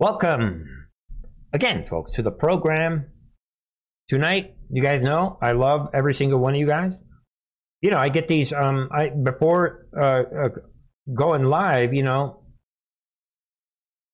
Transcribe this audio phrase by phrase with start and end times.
[0.00, 0.88] Welcome
[1.52, 3.12] again, folks, to the program.
[4.08, 6.94] Tonight, you guys know I love every single one of you guys.
[7.80, 10.48] You know, I get these um I before uh, uh
[11.14, 12.42] going live, you know,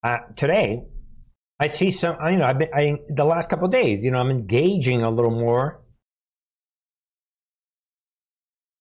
[0.05, 0.83] uh, today
[1.59, 4.31] I see some you know, I've been I the last couple days, you know, I'm
[4.31, 5.81] engaging a little more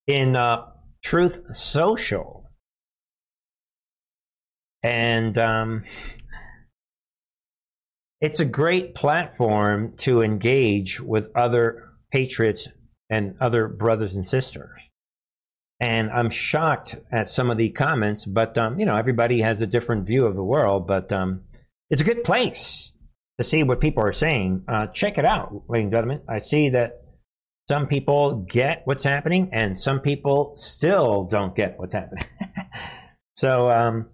[0.06, 0.66] in uh
[1.02, 2.50] Truth Social.
[4.82, 5.80] And um
[8.20, 12.68] it's a great platform to engage with other patriots
[13.08, 14.78] and other brothers and sisters.
[15.80, 19.66] And I'm shocked at some of the comments, but um, you know, everybody has a
[19.66, 20.86] different view of the world.
[20.86, 21.42] But um,
[21.88, 22.92] it's a good place
[23.38, 24.64] to see what people are saying.
[24.68, 26.20] Uh, check it out, ladies and gentlemen.
[26.28, 27.02] I see that
[27.70, 32.24] some people get what's happening, and some people still don't get what's happening.
[33.34, 34.10] so, um,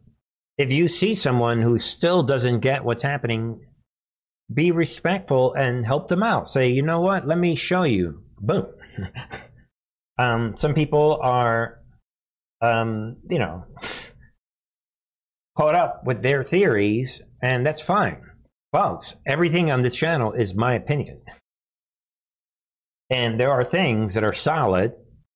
[0.56, 3.65] if you see someone who still doesn't get what's happening,
[4.52, 6.48] be respectful and help them out.
[6.48, 7.26] Say, you know what?
[7.26, 8.22] Let me show you.
[8.38, 8.66] Boom.
[10.18, 11.80] um, some people are,
[12.60, 13.64] um, you know,
[15.56, 18.22] caught up with their theories, and that's fine.
[18.72, 21.22] Folks, everything on this channel is my opinion.
[23.10, 24.92] And there are things that are solid.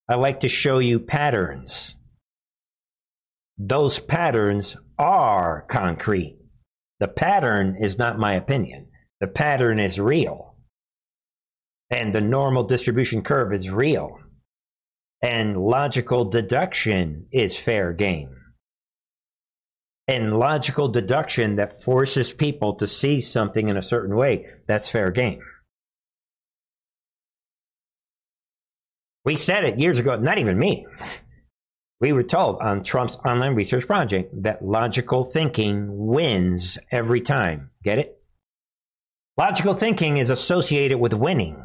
[0.08, 1.94] I like to show you patterns.
[3.56, 6.38] Those patterns are concrete.
[6.98, 8.89] The pattern is not my opinion.
[9.20, 10.54] The pattern is real.
[11.90, 14.18] And the normal distribution curve is real.
[15.22, 18.36] And logical deduction is fair game.
[20.08, 25.10] And logical deduction that forces people to see something in a certain way, that's fair
[25.10, 25.41] game.
[29.24, 30.86] We said it years ago, not even me.
[32.00, 37.70] We were told on Trump's online research project that logical thinking wins every time.
[37.84, 38.19] Get it?
[39.41, 41.56] Logical thinking is associated with winning,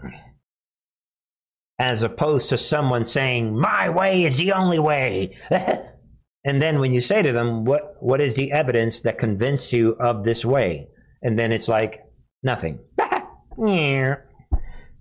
[1.78, 5.36] as opposed to someone saying, My way is the only way.
[5.52, 9.89] and then when you say to them, what, what is the evidence that convinced you
[9.99, 10.88] of this way?
[11.22, 11.99] And then it's like,
[12.44, 12.80] Nothing.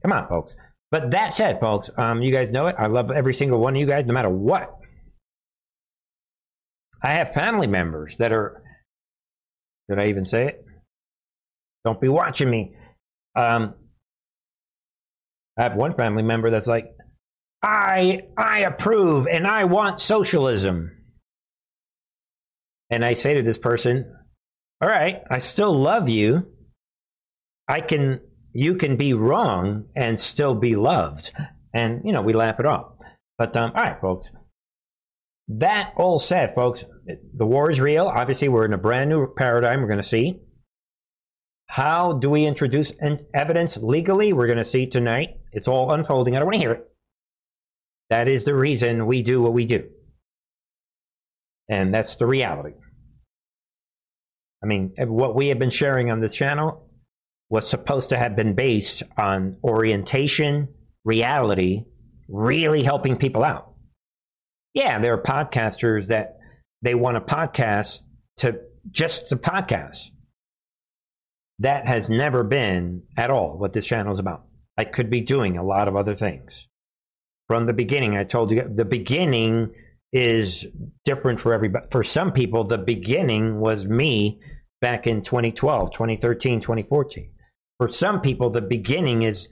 [0.02, 0.56] Come on, folks.
[0.90, 2.74] But that said, folks, um, you guys know it.
[2.76, 4.76] I love every single one of you guys, no matter what.
[7.00, 8.64] I have family members that are.
[9.88, 10.64] Did I even say it?
[11.84, 12.74] Don't be watching me.
[13.36, 13.74] Um,
[15.58, 16.86] I have one family member that's like,
[17.62, 20.90] I I approve and I want socialism.
[22.90, 24.14] And I say to this person,
[24.80, 26.46] all right, I still love you.
[27.66, 28.20] I can
[28.52, 31.32] you can be wrong and still be loved.
[31.72, 32.92] And you know, we laugh it off.
[33.38, 34.30] But um, all right, folks.
[35.48, 36.84] That all said, folks,
[37.34, 38.06] the war is real.
[38.06, 40.40] Obviously, we're in a brand new paradigm we're going to see.
[41.74, 42.92] How do we introduce
[43.34, 44.32] evidence legally?
[44.32, 45.40] We're going to see tonight.
[45.50, 46.36] It's all unfolding.
[46.36, 46.88] I don't want to hear it.
[48.10, 49.88] That is the reason we do what we do.
[51.68, 52.74] And that's the reality.
[54.62, 56.88] I mean, what we have been sharing on this channel
[57.50, 60.68] was supposed to have been based on orientation,
[61.04, 61.86] reality,
[62.28, 63.72] really helping people out.
[64.74, 66.36] Yeah, there are podcasters that
[66.82, 68.02] they want a podcast
[68.36, 68.60] to
[68.92, 70.10] just the podcast
[71.60, 74.44] that has never been at all what this channel is about.
[74.76, 76.68] I could be doing a lot of other things.
[77.48, 79.72] From the beginning, I told you the beginning
[80.12, 80.64] is
[81.04, 81.86] different for everybody.
[81.90, 84.40] For some people, the beginning was me
[84.80, 87.30] back in 2012, 2013, 2014.
[87.78, 89.48] For some people, the beginning is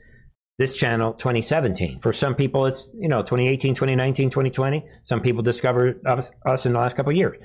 [0.59, 2.01] this channel 2017.
[2.01, 4.85] For some people, it's, you know, 2018, 2019, 2020.
[5.03, 7.37] Some people discovered us, us in the last couple of years.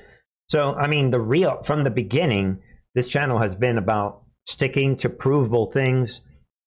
[0.48, 2.60] So, I mean, the real, from the beginning,
[2.94, 6.22] this channel has been about sticking to provable things,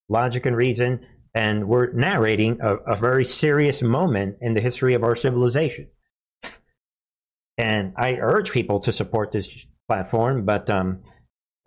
[0.07, 0.99] logic and reason,
[1.33, 5.87] and we're narrating a, a very serious moment in the history of our civilization.
[7.57, 9.49] And I urge people to support this
[9.87, 11.01] platform, but um,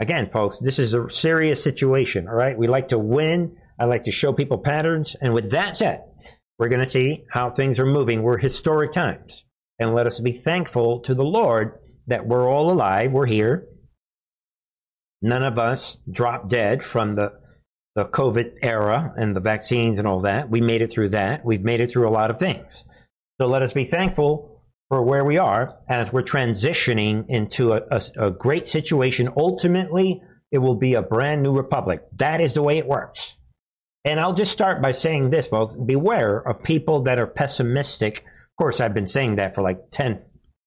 [0.00, 2.28] again, folks, this is a serious situation.
[2.28, 3.56] All right, we like to win.
[3.78, 6.02] I like to show people patterns, and with that said,
[6.58, 8.22] we're going to see how things are moving.
[8.22, 9.44] We're historic times,
[9.80, 13.10] and let us be thankful to the Lord that we're all alive.
[13.10, 13.66] We're here
[15.24, 17.32] None of us dropped dead from the
[17.94, 20.50] the COVID era and the vaccines and all that.
[20.50, 21.46] We made it through that.
[21.46, 22.84] We've made it through a lot of things.
[23.40, 24.60] So let us be thankful
[24.90, 29.30] for where we are as we're transitioning into a, a, a great situation.
[29.34, 32.02] Ultimately, it will be a brand new republic.
[32.16, 33.36] That is the way it works.
[34.04, 38.18] And I'll just start by saying this, folks beware of people that are pessimistic.
[38.18, 40.20] Of course, I've been saying that for like 10,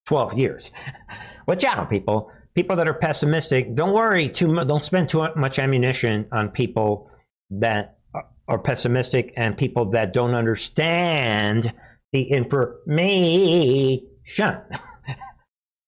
[0.07, 0.71] 12 years.
[1.47, 4.67] Watch out, people people that are pessimistic, don't worry too much.
[4.67, 7.11] Don't spend too much ammunition on people
[7.51, 7.99] that
[8.47, 11.71] are pessimistic and people that don't understand
[12.13, 14.01] the information.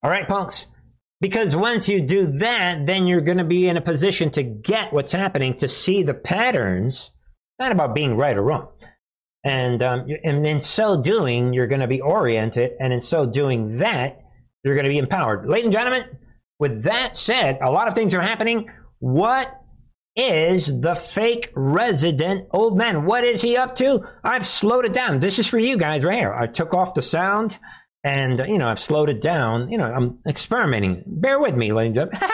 [0.04, 0.68] All right, punks.
[1.20, 4.92] Because once you do that, then you're going to be in a position to get
[4.92, 7.10] what's happening, to see the patterns.
[7.58, 8.68] Not about being right or wrong.
[9.42, 12.74] And, um, and in so doing, you're going to be oriented.
[12.78, 14.20] And in so doing that,
[14.62, 15.48] you're going to be empowered.
[15.48, 16.04] Ladies and gentlemen,
[16.60, 18.70] with that said, a lot of things are happening.
[18.98, 19.50] What
[20.14, 23.06] is the fake resident old man?
[23.06, 24.06] What is he up to?
[24.22, 25.20] I've slowed it down.
[25.20, 26.34] This is for you guys right here.
[26.34, 27.58] I took off the sound
[28.04, 29.70] and, you know, I've slowed it down.
[29.70, 31.02] You know, I'm experimenting.
[31.06, 32.28] Bear with me, ladies and gentlemen.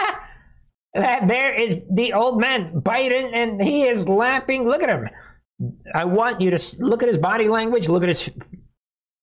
[1.28, 4.68] there is the old man Biden and he is laughing.
[4.68, 5.08] Look at him.
[5.94, 8.28] I want you to look at his body language, look at his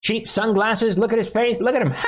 [0.02, 1.94] cheap sunglasses, look at his face, look at him.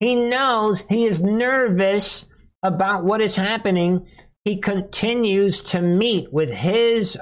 [0.00, 2.26] He knows he is nervous
[2.62, 4.06] about what is happening.
[4.44, 7.18] He continues to meet with his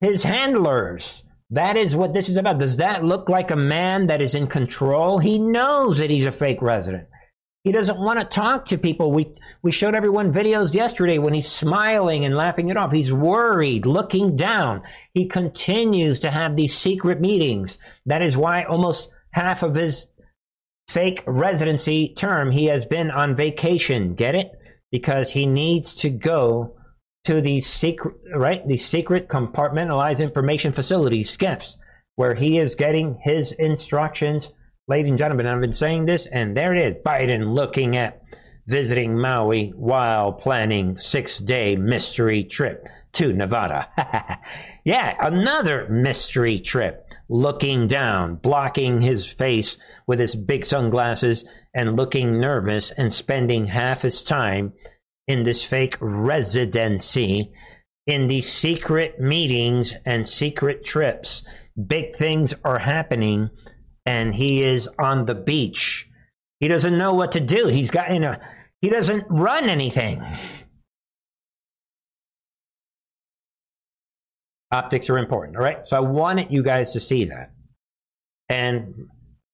[0.00, 1.22] his handlers.
[1.50, 2.58] That is what this is about.
[2.58, 5.18] Does that look like a man that is in control?
[5.18, 7.08] He knows that he's a fake resident.
[7.64, 9.12] He doesn't want to talk to people.
[9.12, 12.90] We we showed everyone videos yesterday when he's smiling and laughing it off.
[12.90, 14.82] He's worried, looking down.
[15.12, 17.76] He continues to have these secret meetings.
[18.06, 20.06] That is why almost half of his
[20.90, 24.14] fake residency term, he has been on vacation.
[24.14, 24.50] Get it?
[24.90, 26.76] Because he needs to go
[27.24, 28.66] to the secret, right?
[28.66, 31.76] These secret compartmentalized information facilities, SCIFs,
[32.16, 34.50] where he is getting his instructions.
[34.88, 37.02] Ladies and gentlemen, I've been saying this, and there it is.
[37.04, 38.22] Biden looking at
[38.66, 43.88] visiting Maui while planning six-day mystery trip to Nevada.
[44.84, 47.09] yeah, another mystery trip.
[47.32, 49.78] Looking down, blocking his face
[50.08, 54.72] with his big sunglasses and looking nervous and spending half his time
[55.28, 57.52] in this fake residency
[58.08, 61.44] in these secret meetings and secret trips.
[61.86, 63.48] Big things are happening
[64.04, 66.08] and he is on the beach.
[66.58, 67.68] He doesn't know what to do.
[67.68, 68.34] He's got, you know,
[68.80, 70.20] he doesn't run anything.
[74.72, 75.84] Optics are important, all right?
[75.84, 77.52] So I wanted you guys to see that.
[78.48, 79.08] And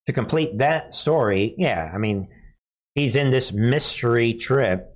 [0.06, 2.28] to complete that story, yeah, I mean,
[2.94, 4.94] he's in this mystery trip.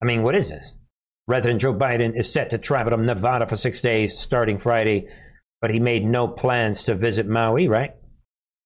[0.00, 0.74] I mean, what is this?
[1.26, 5.08] President Joe Biden is set to travel to Nevada for six days starting Friday,
[5.60, 7.94] but he made no plans to visit Maui, right?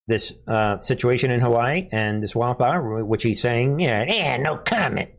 [0.06, 5.10] This uh, situation in Hawaii and this wildfire, which he's saying, yeah, yeah, no comment.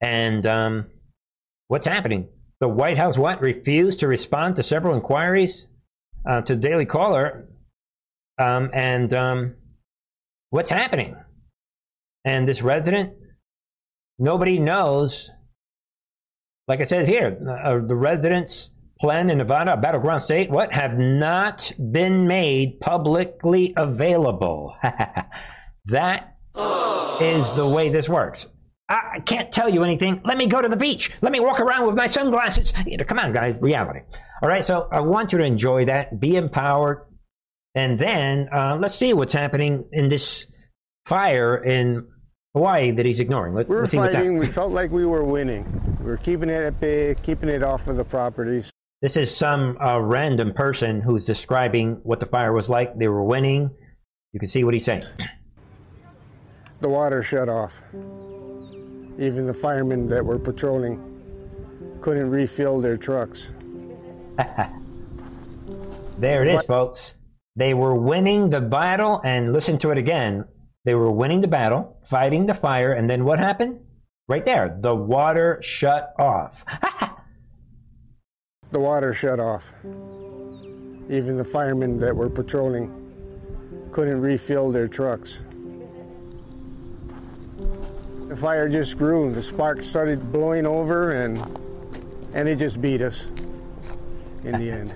[0.00, 0.86] And um,
[1.68, 2.28] what's happening?
[2.60, 5.66] The White House what refused to respond to several inquiries
[6.28, 7.48] uh, to Daily Caller
[8.38, 9.54] um, and um,
[10.50, 11.16] what's happening?
[12.24, 13.14] And this resident,
[14.18, 15.30] nobody knows.
[16.68, 20.98] Like it says here, uh, the residents' plan in Nevada, a battleground state, what have
[20.98, 24.74] not been made publicly available.
[25.86, 26.36] that
[27.20, 28.48] is the way this works.
[28.88, 30.20] I can't tell you anything.
[30.24, 31.10] Let me go to the beach.
[31.20, 32.72] Let me walk around with my sunglasses.
[33.06, 34.00] Come on, guys, reality.
[34.42, 36.20] All right, so I want you to enjoy that.
[36.20, 37.04] Be empowered.
[37.74, 40.46] And then uh, let's see what's happening in this
[41.04, 42.06] fire in
[42.54, 43.54] Hawaii that he's ignoring.
[43.54, 44.38] Let, we were fighting.
[44.38, 45.64] We felt like we were winning.
[46.00, 48.70] We were keeping it at bay, keeping it off of the properties.
[49.02, 52.96] This is some uh, random person who's describing what the fire was like.
[52.96, 53.70] They were winning.
[54.32, 55.02] You can see what he's saying.
[56.80, 57.82] The water shut off.
[59.18, 61.00] Even the firemen that were patrolling
[62.00, 63.50] couldn't refill their trucks.
[66.18, 67.14] there it is, folks.
[67.56, 70.44] They were winning the battle, and listen to it again.
[70.84, 73.80] They were winning the battle, fighting the fire, and then what happened?
[74.28, 76.64] Right there, the water shut off.
[78.70, 79.72] the water shut off.
[81.08, 82.92] Even the firemen that were patrolling
[83.92, 85.40] couldn't refill their trucks.
[88.28, 89.32] The fire just grew.
[89.32, 91.38] The sparks started blowing over, and
[92.34, 93.26] and it just beat us
[94.44, 94.94] in the end.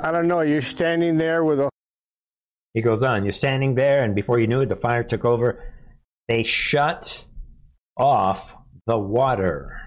[0.00, 0.40] I don't know.
[0.40, 1.68] You're standing there with a.
[2.74, 3.24] He goes on.
[3.24, 5.62] You're standing there, and before you knew it, the fire took over.
[6.28, 7.24] They shut
[7.96, 8.56] off
[8.86, 9.78] the water.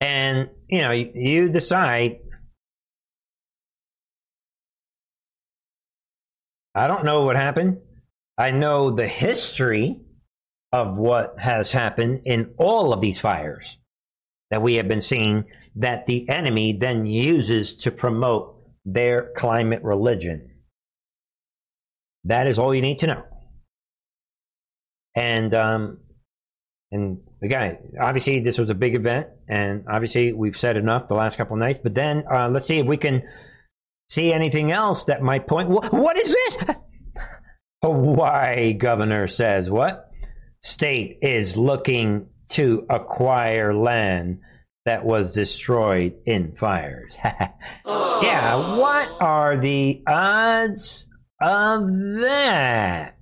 [0.00, 2.20] And, you know, you decide.
[6.74, 7.78] I don't know what happened.
[8.40, 10.00] I know the history
[10.72, 13.76] of what has happened in all of these fires
[14.50, 15.44] that we have been seeing
[15.76, 18.56] that the enemy then uses to promote
[18.86, 20.52] their climate religion.
[22.24, 23.24] That is all you need to know.
[25.14, 25.98] And um,
[26.90, 31.36] and again, obviously this was a big event, and obviously we've said enough the last
[31.36, 31.80] couple nights.
[31.82, 33.22] But then uh, let's see if we can
[34.08, 35.68] see anything else that might point.
[35.68, 36.76] Wh- what is it?
[37.82, 40.10] Hawaii governor says what?
[40.62, 44.40] State is looking to acquire land
[44.84, 47.18] that was destroyed in fires.
[47.24, 51.06] yeah, what are the odds
[51.40, 51.86] of
[52.20, 53.16] that?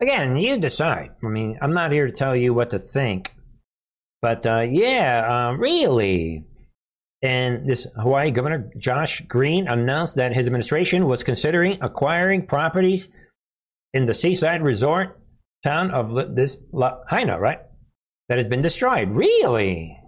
[0.00, 1.10] Again, you decide.
[1.24, 3.32] I mean, I'm not here to tell you what to think.
[4.20, 6.44] But uh, yeah, uh, really.
[7.22, 13.08] And this Hawaii Governor Josh Green announced that his administration was considering acquiring properties
[13.94, 15.18] in the seaside resort
[15.62, 17.60] town of this Lahaina, right?
[18.28, 19.10] That has been destroyed.
[19.10, 19.98] Really?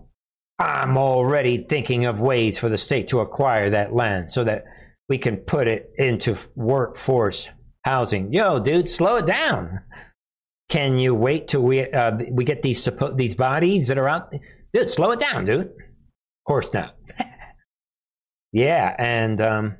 [0.59, 4.65] I'm already thinking of ways for the state to acquire that land so that
[5.09, 7.51] we can put it into workforce
[7.85, 8.33] housing.
[8.33, 9.81] Yo, dude, slow it down.
[10.69, 14.33] Can you wait till we uh, we get these these bodies that are out?
[14.73, 15.67] Dude, slow it down, dude.
[15.67, 16.97] Of course not.
[18.53, 19.77] yeah, and um,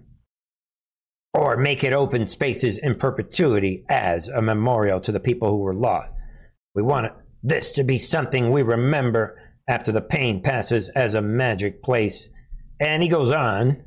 [1.35, 5.75] or make it open spaces in perpetuity as a memorial to the people who were
[5.75, 6.11] lost.
[6.75, 7.13] We want
[7.43, 12.29] this to be something we remember after the pain passes as a magic place.
[12.81, 13.83] And he goes on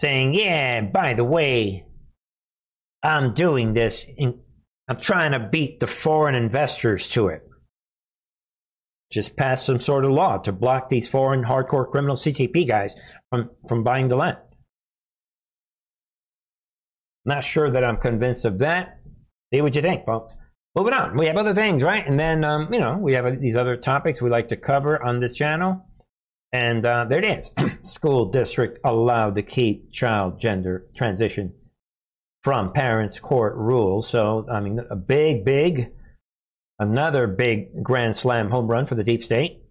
[0.00, 1.86] saying, Yeah, by the way,
[3.02, 4.04] I'm doing this.
[4.16, 4.40] In,
[4.88, 7.42] I'm trying to beat the foreign investors to it.
[9.12, 12.94] Just pass some sort of law to block these foreign hardcore criminal CTP guys
[13.30, 14.38] from, from buying the land.
[17.26, 19.00] Not sure that I'm convinced of that.
[19.52, 20.32] See what you think, folks.
[20.76, 22.06] Moving on, we have other things, right?
[22.06, 25.20] And then, um, you know, we have these other topics we like to cover on
[25.20, 25.84] this channel.
[26.52, 27.70] And uh, there it is.
[27.82, 31.54] School district allowed to keep child gender transition
[32.44, 34.08] from parents' court rules.
[34.08, 35.92] So, I mean, a big, big,
[36.78, 39.62] another big grand slam home run for the deep state.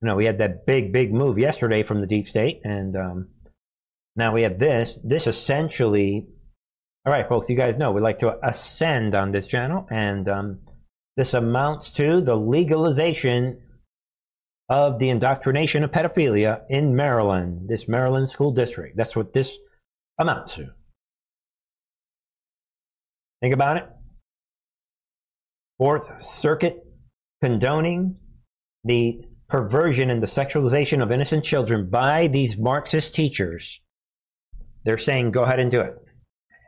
[0.00, 3.28] You know, we had that big, big move yesterday from the deep state, and um,
[4.16, 4.96] now we have this.
[5.04, 6.26] This essentially,
[7.06, 10.58] all right, folks, you guys know we like to ascend on this channel, and um,
[11.16, 13.62] this amounts to the legalization
[14.68, 18.96] of the indoctrination of pedophilia in Maryland, this Maryland school district.
[18.96, 19.56] That's what this
[20.18, 20.68] amounts to.
[23.40, 23.88] Think about it.
[25.78, 26.84] Fourth Circuit
[27.42, 28.16] condoning
[28.84, 33.80] the perversion and the sexualization of innocent children by these Marxist teachers.
[34.84, 35.96] They're saying go ahead and do it.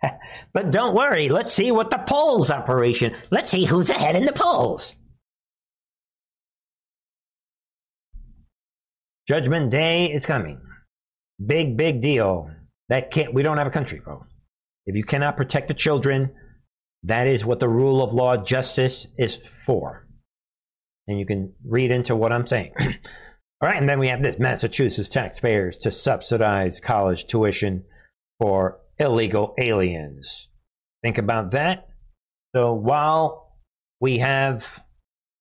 [0.52, 3.14] but don't worry, let's see what the polls operation.
[3.30, 4.94] Let's see who's ahead in the polls.
[9.28, 10.60] Judgment Day is coming.
[11.44, 12.50] Big, big deal.
[12.88, 14.28] That can't we don't have a country, folks.
[14.86, 16.32] If you cannot protect the children,
[17.04, 20.06] that is what the rule of law justice is for.
[21.06, 22.72] And you can read into what I'm saying.
[22.80, 27.84] All right, and then we have this Massachusetts taxpayers to subsidize college tuition
[28.40, 30.48] for illegal aliens.
[31.02, 31.88] Think about that.
[32.54, 33.56] So while
[34.00, 34.82] we have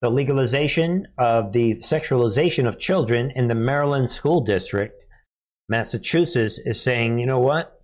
[0.00, 5.04] the legalization of the sexualization of children in the Maryland school district,
[5.68, 7.82] Massachusetts is saying, you know what?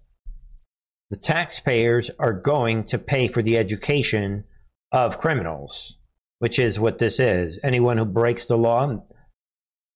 [1.11, 4.45] the taxpayers are going to pay for the education
[4.93, 5.97] of criminals,
[6.39, 7.59] which is what this is.
[7.63, 9.03] Anyone who breaks the law,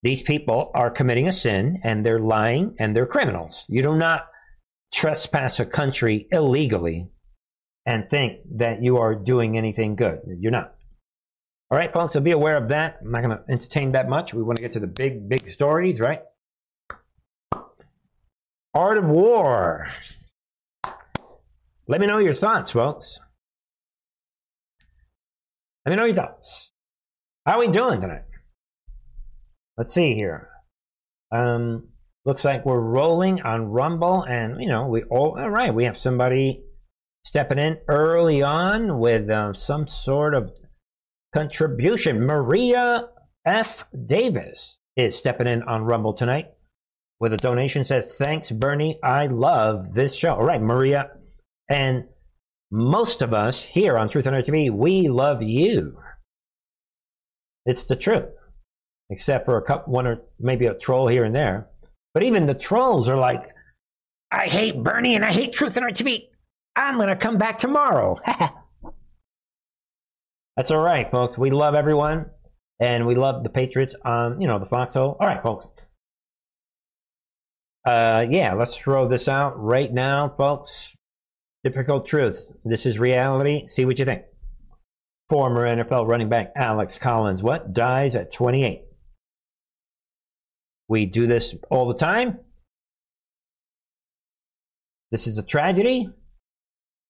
[0.03, 3.65] these people are committing a sin and they're lying and they're criminals.
[3.69, 4.27] You do not
[4.93, 7.09] trespass a country illegally
[7.87, 10.21] and think that you are doing anything good.
[10.39, 10.75] You're not.
[11.71, 12.99] All right, folks, so be aware of that.
[13.01, 14.35] I'm not going to entertain that much.
[14.35, 16.21] We want to get to the big, big stories, right?
[18.75, 19.89] Art of War.
[21.89, 23.19] Let me know your thoughts, folks.
[25.85, 26.71] Let me know your thoughts.
[27.47, 28.25] How are we doing tonight?
[29.77, 30.49] Let's see here.
[31.35, 31.89] Um,
[32.25, 35.75] looks like we're rolling on Rumble, and you know we all all right.
[35.75, 36.63] We have somebody
[37.25, 40.51] stepping in early on with uh, some sort of
[41.35, 42.21] contribution.
[42.25, 43.09] Maria
[43.47, 43.87] F.
[44.07, 46.47] Davis is stepping in on Rumble tonight
[47.21, 47.85] with a donation.
[47.85, 48.99] Says thanks, Bernie.
[49.03, 50.35] I love this show.
[50.35, 51.11] All right, Maria
[51.69, 52.05] and
[52.71, 55.99] most of us here on Truth and TV, we love you.
[57.65, 58.31] It's the truth,
[59.11, 61.69] except for a couple, one or maybe a troll here and there.
[62.15, 63.49] But even the trolls are like,
[64.31, 66.29] I hate Bernie and I hate Truth and TV.
[66.75, 68.19] I'm going to come back tomorrow.
[70.57, 71.39] That's all right, folks.
[71.39, 72.27] We love everyone,
[72.79, 75.17] and we love the Patriots on, you know, the foxhole.
[75.19, 75.67] All right, folks.
[77.87, 80.95] Uh, yeah, let's throw this out right now, folks.
[81.65, 82.45] Difficult truth.
[82.65, 83.67] This is reality.
[83.69, 84.23] See what you think.
[85.29, 87.73] Former NFL running back Alex Collins, what?
[87.73, 88.83] Dies at 28.
[90.93, 92.39] We do this all the time.
[95.11, 96.11] This is a tragedy.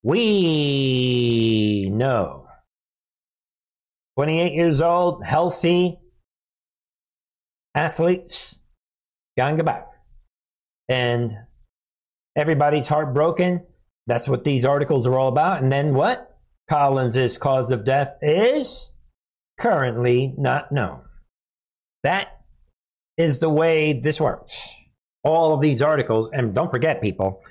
[0.03, 2.47] We know.
[4.15, 5.99] 28 years old, healthy
[7.75, 8.55] athletes,
[9.37, 9.83] gone goodbye.
[10.87, 11.35] And
[12.37, 13.65] everybody's heartbroken.
[14.07, 15.61] That's what these articles are all about.
[15.61, 16.39] And then what?
[16.69, 18.89] Collins' cause of death is
[19.59, 21.01] currently not known.
[22.03, 22.42] That
[23.17, 24.57] is the way this works.
[25.23, 27.41] All of these articles, and don't forget, people,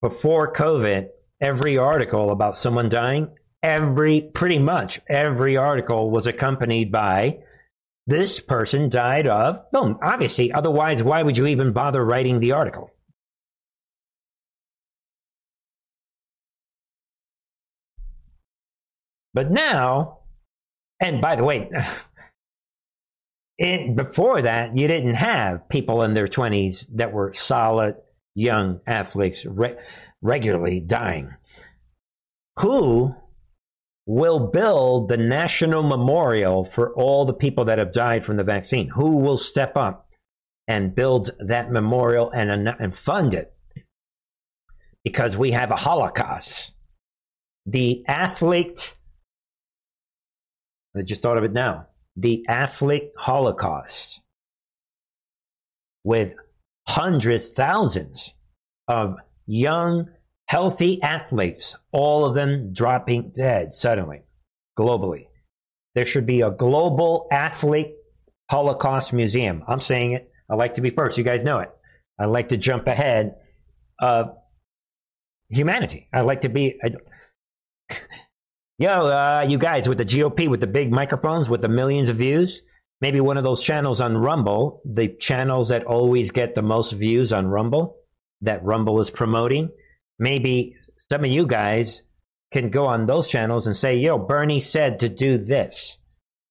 [0.00, 1.08] before COVID,
[1.40, 3.28] every article about someone dying,
[3.62, 7.38] every, pretty much every article was accompanied by
[8.06, 12.90] this person died of, boom, obviously, otherwise, why would you even bother writing the article?
[19.32, 20.20] But now,
[21.00, 21.70] and by the way,
[23.58, 27.96] in, before that, you didn't have people in their 20s that were solid
[28.34, 29.76] young athletes re-
[30.22, 31.34] regularly dying.
[32.60, 33.14] Who
[34.06, 38.88] will build the national memorial for all the people that have died from the vaccine?
[38.88, 40.08] Who will step up
[40.66, 43.52] and build that memorial and, and fund it?
[45.04, 46.72] Because we have a Holocaust.
[47.66, 48.94] The athlete
[50.96, 51.86] I just thought of it now.
[52.16, 54.20] The athlete Holocaust
[56.04, 56.34] with
[56.86, 58.32] hundreds, thousands
[58.88, 59.16] of
[59.46, 60.08] young,
[60.46, 64.22] healthy athletes, all of them dropping dead suddenly,
[64.78, 65.26] globally.
[65.94, 67.94] There should be a global athlete
[68.50, 69.64] Holocaust museum.
[69.66, 70.30] I'm saying it.
[70.50, 71.16] I like to be first.
[71.16, 71.70] You guys know it.
[72.18, 73.36] I like to jump ahead
[73.98, 74.36] of
[75.48, 76.08] humanity.
[76.12, 76.78] I like to be.
[76.82, 76.90] I,
[78.76, 82.16] Yo, uh, you guys with the GOP, with the big microphones, with the millions of
[82.16, 82.60] views,
[83.00, 87.32] maybe one of those channels on Rumble, the channels that always get the most views
[87.32, 87.96] on Rumble,
[88.40, 89.70] that Rumble is promoting.
[90.18, 90.74] Maybe
[91.08, 92.02] some of you guys
[92.52, 95.96] can go on those channels and say, yo, Bernie said to do this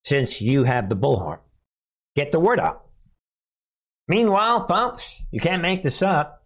[0.05, 1.39] since you have the bullhorn.
[2.15, 2.85] Get the word out.
[4.07, 6.45] Meanwhile, folks, you can't make this up.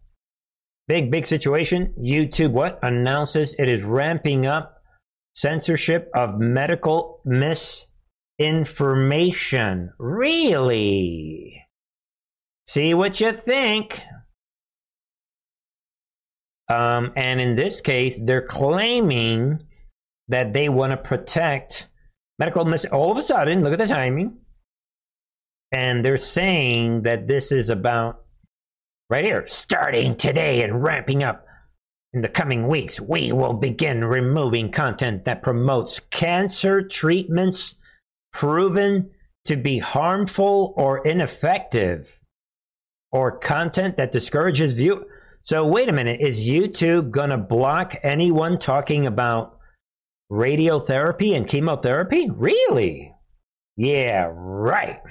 [0.88, 1.94] Big, big situation.
[2.00, 2.80] YouTube what?
[2.82, 4.77] Announces it is ramping up
[5.38, 9.94] censorship of medical misinformation.
[10.00, 11.64] Really?
[12.66, 14.02] See what you think.
[16.70, 19.60] Um, and in this case, they're claiming
[20.28, 21.88] that they want to protect
[22.40, 22.86] medical mis.
[22.86, 24.40] All of a sudden, look at the timing.
[25.72, 28.24] And they're saying that this is about
[29.12, 31.47] right here, starting today and ramping up
[32.18, 37.76] in the coming weeks, we will begin removing content that promotes cancer treatments
[38.34, 39.12] proven
[39.46, 42.20] to be harmful or ineffective,
[43.12, 45.06] or content that discourages view.
[45.42, 49.60] So, wait a minute, is YouTube going to block anyone talking about
[50.32, 52.32] radiotherapy and chemotherapy?
[52.32, 53.14] Really?
[53.76, 55.02] Yeah, right.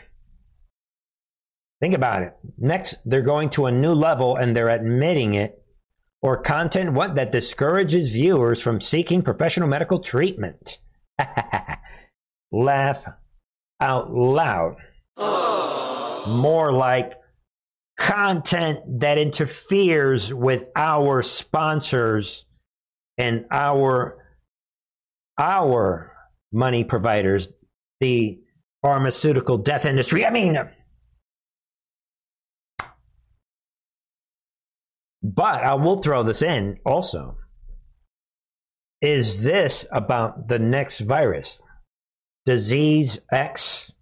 [1.81, 2.35] Think about it.
[2.59, 5.63] Next, they're going to a new level and they're admitting it
[6.23, 10.79] or content what that discourages viewers from seeking professional medical treatment.
[12.53, 13.05] Laugh
[13.81, 14.77] out loud.
[16.27, 17.13] More like
[17.99, 22.45] content that interferes with our sponsors
[23.19, 24.19] and our
[25.39, 26.13] our
[26.53, 27.49] money providers,
[28.01, 28.39] the
[28.83, 30.25] pharmaceutical death industry.
[30.25, 30.59] I mean,
[35.35, 37.37] But I will throw this in also.
[39.03, 41.59] Is this about the next virus?
[42.45, 43.93] Disease X?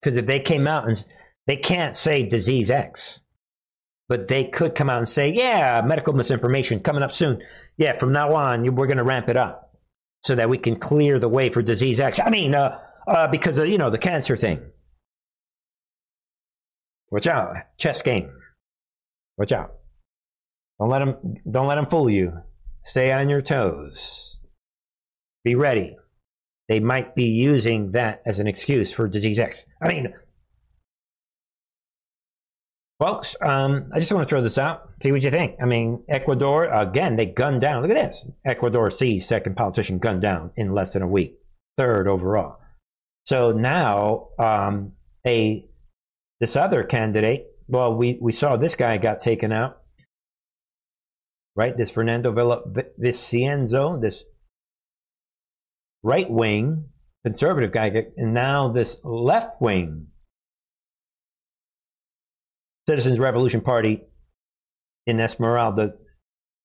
[0.00, 1.04] Because if they came out and
[1.48, 3.18] they can't say disease X,
[4.08, 7.42] but they could come out and say, yeah, medical misinformation coming up soon.
[7.76, 9.76] Yeah, from now on, we're going to ramp it up
[10.22, 12.20] so that we can clear the way for disease X.
[12.24, 14.62] I mean, uh, uh, because of, you know, the cancer thing.
[17.10, 18.30] Watch out, chess game.
[19.38, 19.74] Watch out.
[20.78, 22.32] Don't let them don't let them fool you.
[22.84, 24.38] Stay on your toes.
[25.44, 25.96] Be ready.
[26.68, 29.64] They might be using that as an excuse for disease X.
[29.82, 30.12] I mean,
[33.00, 34.90] folks, um, I just want to throw this out.
[35.02, 35.56] See what you think.
[35.62, 37.16] I mean, Ecuador again.
[37.16, 37.82] They gunned down.
[37.82, 38.24] Look at this.
[38.44, 41.38] Ecuador sees second politician gunned down in less than a week.
[41.78, 42.58] Third overall.
[43.24, 44.92] So now, um,
[45.26, 45.64] a
[46.40, 49.78] this other candidate well, we, we saw this guy got taken out.
[51.54, 51.76] right?
[51.76, 52.32] This Fernando
[52.98, 54.24] Vicenzo, this
[56.02, 56.86] right wing
[57.24, 60.06] conservative guy, and now this left wing
[62.88, 64.02] Citizens Revolution Party
[65.06, 65.94] in Esmeralda,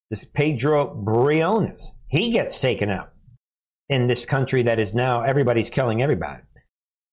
[0.10, 3.12] this Pedro Briones, he gets taken out
[3.90, 6.44] in this country that is now everybody's killing everybody.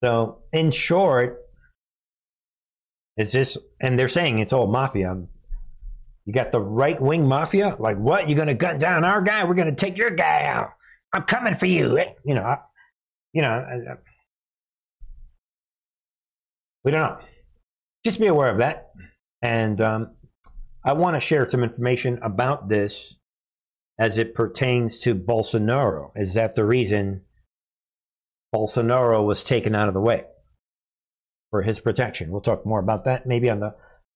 [0.04, 1.40] So, in short,
[3.20, 5.14] it's just, and they're saying it's all mafia.
[6.24, 7.76] You got the right wing mafia.
[7.78, 8.28] Like, what?
[8.28, 9.44] You're going to gun down our guy?
[9.44, 10.70] We're going to take your guy out.
[11.12, 11.98] I'm coming for you.
[12.24, 12.56] You know,
[13.34, 13.64] you know,
[16.82, 17.18] we don't know.
[18.04, 18.90] Just be aware of that.
[19.42, 20.12] And um,
[20.82, 23.14] I want to share some information about this
[23.98, 26.12] as it pertains to Bolsonaro.
[26.16, 27.22] Is that the reason
[28.54, 30.24] Bolsonaro was taken out of the way
[31.50, 32.30] for his protection?
[32.30, 33.74] We'll talk more about that maybe on the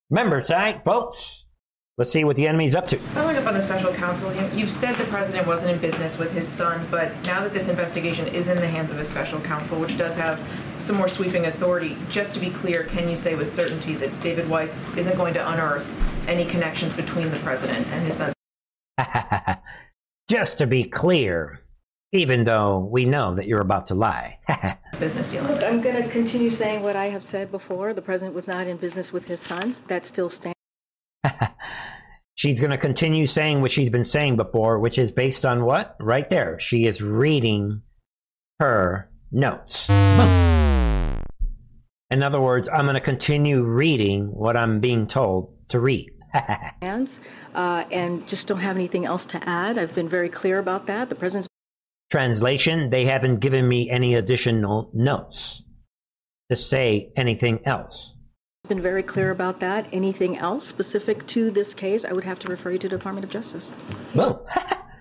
[0.09, 1.45] member side, folks.
[1.97, 2.99] Let's see what the enemy's up to.
[3.13, 6.29] Following up on the special counsel, you, have said the president wasn't in business with
[6.33, 9.79] his son, but now that this investigation is in the hands of a special counsel,
[9.79, 10.41] which does have
[10.77, 14.49] some more sweeping authority, just to be clear, can you say with certainty that David
[14.49, 15.85] Weiss isn't going to unearth
[16.27, 18.33] any connections between the president and his son?
[20.29, 21.61] just to be clear,
[22.11, 24.39] even though we know that you're about to lie.
[24.99, 25.63] business dealings.
[25.63, 27.93] I'm going to continue saying what I have said before.
[27.93, 29.75] The president was not in business with his son.
[29.87, 30.55] That still stands.
[32.35, 35.95] she's going to continue saying what she's been saying before, which is based on what?
[35.99, 36.59] Right there.
[36.59, 37.81] She is reading
[38.59, 39.89] her notes.
[42.11, 46.11] In other words, I'm going to continue reading what I'm being told to read.
[46.81, 47.19] hands,
[47.55, 49.77] uh, and just don't have anything else to add.
[49.79, 51.09] I've been very clear about that.
[51.09, 51.47] The president's
[52.11, 52.89] translation.
[52.89, 55.63] They haven't given me any additional notes
[56.49, 58.15] to say anything else
[58.67, 59.87] been very clear about that.
[59.91, 63.25] Anything else specific to this case, I would have to refer you to the Department
[63.25, 63.71] of Justice.
[64.13, 64.47] Well,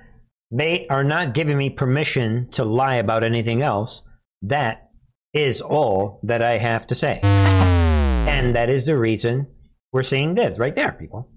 [0.50, 4.02] they are not giving me permission to lie about anything else.
[4.42, 4.90] That
[5.32, 7.20] is all that I have to say.
[7.22, 9.46] and that is the reason
[9.92, 11.30] we're seeing this right there, people.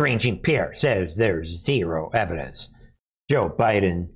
[0.00, 2.70] Karine Jean-Pierre says there's zero evidence
[3.30, 4.08] Joe Biden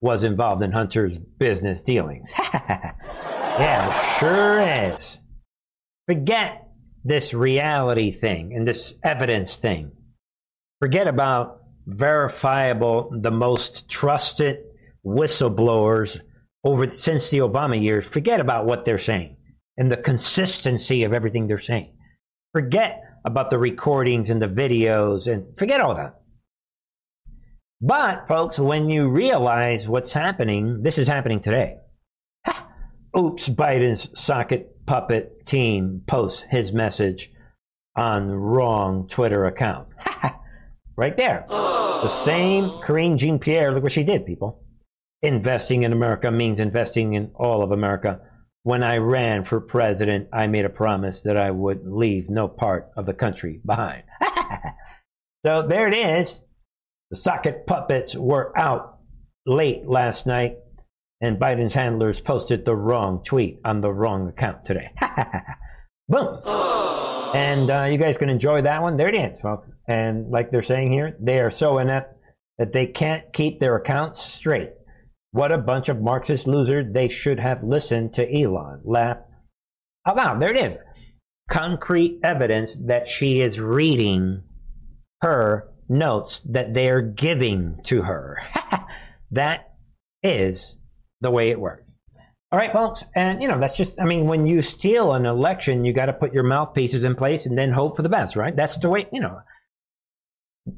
[0.00, 2.32] was involved in Hunter's business dealings.
[2.54, 4.60] yeah, sure
[4.94, 5.18] is.
[6.06, 6.68] Forget
[7.04, 9.92] this reality thing and this evidence thing.
[10.80, 14.58] Forget about verifiable, the most trusted
[15.04, 16.20] whistleblowers
[16.64, 18.06] over since the Obama years.
[18.06, 19.36] Forget about what they're saying
[19.76, 21.94] and the consistency of everything they're saying.
[22.52, 26.17] Forget about the recordings and the videos and forget all that.
[27.80, 31.76] But, folks, when you realize what's happening, this is happening today.
[33.16, 37.30] Oops, Biden's socket puppet team posts his message
[37.96, 39.88] on wrong Twitter account.
[40.96, 41.46] right there.
[41.98, 44.62] The same Karine Jean Pierre, look what she did, people.
[45.20, 48.20] Investing in America means investing in all of America.
[48.62, 52.90] When I ran for president, I made a promise that I would leave no part
[52.96, 54.04] of the country behind.
[55.44, 56.40] so there it is.
[57.10, 58.98] The socket puppets were out
[59.46, 60.58] late last night
[61.20, 64.90] and Biden's handlers posted the wrong tweet on the wrong account today.
[66.08, 66.40] Boom.
[67.34, 68.96] And uh, you guys can enjoy that one.
[68.96, 69.68] There it is, folks.
[69.86, 72.14] And like they're saying here, they are so inept
[72.58, 74.70] that they can't keep their accounts straight.
[75.32, 76.92] What a bunch of Marxist losers.
[76.92, 78.80] They should have listened to Elon.
[78.84, 79.18] Laugh.
[80.06, 80.76] Oh, there it is.
[81.50, 84.42] Concrete evidence that she is reading
[85.20, 88.42] her notes that they are giving to her.
[89.30, 89.72] that
[90.22, 90.76] is
[91.20, 91.88] the way it works.
[92.50, 93.04] All right, folks.
[93.14, 96.14] And, you know, that's just, I mean, when you steal an election, you got to
[96.14, 98.56] put your mouthpieces in place and then hope for the best, right?
[98.56, 99.40] That's the way, you know.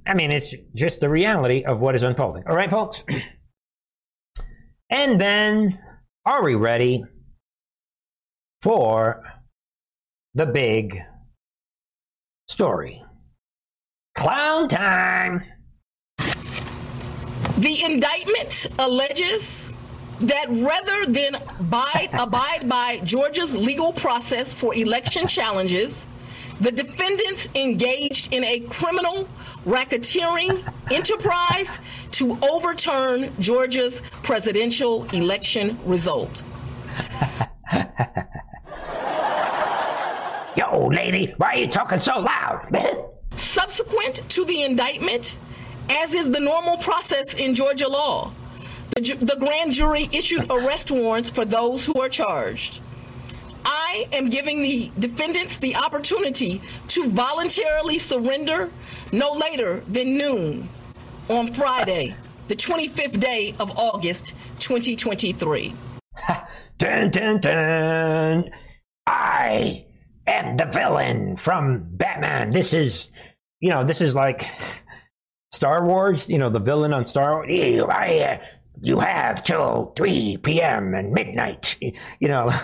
[0.07, 2.45] I mean, it's just the reality of what is unfolding.
[2.49, 3.05] All right, folks.
[4.91, 5.79] and then,
[6.27, 7.05] are we ready
[8.63, 9.23] for
[10.35, 11.03] the big
[12.49, 13.05] story?
[14.21, 15.43] Clown time!
[17.57, 19.73] The indictment alleges
[20.21, 26.07] that rather than abide, abide by Georgia's legal process for election challenges,
[26.61, 29.27] the defendants engaged in a criminal
[29.65, 31.81] racketeering enterprise
[32.11, 36.43] to overturn Georgia's presidential election result.
[40.59, 43.07] Yo, lady, why are you talking so loud?
[43.41, 45.37] Subsequent to the indictment,
[45.89, 48.33] as is the normal process in Georgia law,
[48.95, 52.81] the, the grand jury issued arrest warrants for those who are charged.
[53.65, 58.71] I I am giving the defendants the opportunity to voluntarily surrender
[59.11, 60.69] no later than noon
[61.29, 62.15] on Friday,
[62.47, 65.75] the 25th day of August, 2023.
[66.79, 68.51] dun dun dun!
[69.09, 69.87] I
[70.29, 72.53] am the villain from Batman.
[72.53, 73.09] This is,
[73.61, 74.47] you know, this is like
[75.53, 76.29] Star Wars.
[76.29, 77.51] You know, the villain on Star Wars.
[77.51, 78.39] You, I, uh,
[78.81, 80.95] you have till 3 p.m.
[80.95, 81.77] and midnight.
[81.81, 82.51] You know.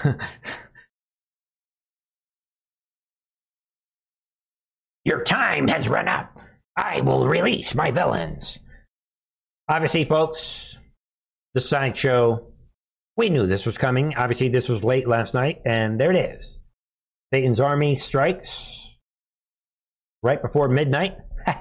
[5.04, 6.36] Your time has run up.
[6.76, 8.58] I will release my villains.
[9.68, 10.76] Obviously, folks,
[11.54, 12.48] the sideshow.
[13.16, 14.14] We knew this was coming.
[14.16, 16.58] Obviously, this was late last night, and there it is.
[17.32, 18.85] Satan's army strikes
[20.26, 21.16] right before midnight.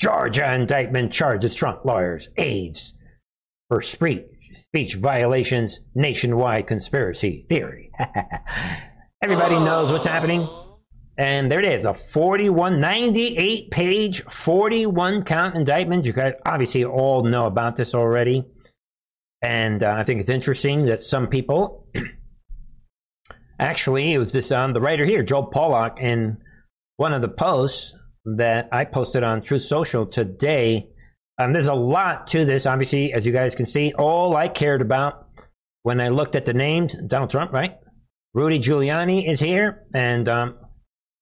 [0.00, 2.94] Georgia indictment charges Trump lawyers aides
[3.68, 7.90] for speech, speech violations, nationwide conspiracy theory.
[9.22, 10.48] Everybody knows what's happening.
[11.18, 16.04] And there it is, a 41, 98 page, 41 count indictment.
[16.04, 18.44] You guys obviously all know about this already.
[19.42, 21.88] And uh, I think it's interesting that some people,
[23.58, 26.38] actually, it was this on um, the writer here, Joel Pollak, in
[26.98, 30.90] one of the posts that I posted on Truth Social today.
[31.38, 33.92] Um, there's a lot to this, obviously, as you guys can see.
[33.96, 35.28] All I cared about
[35.84, 37.76] when I looked at the names, Donald Trump, right?
[38.34, 40.58] Rudy Giuliani is here, and um,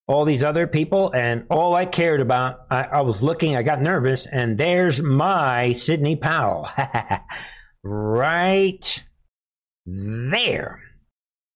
[0.09, 3.83] all these other people, and all I cared about, I, I was looking, I got
[3.83, 6.69] nervous, and there's my Sidney Powell.
[7.85, 9.05] right
[9.85, 10.81] there.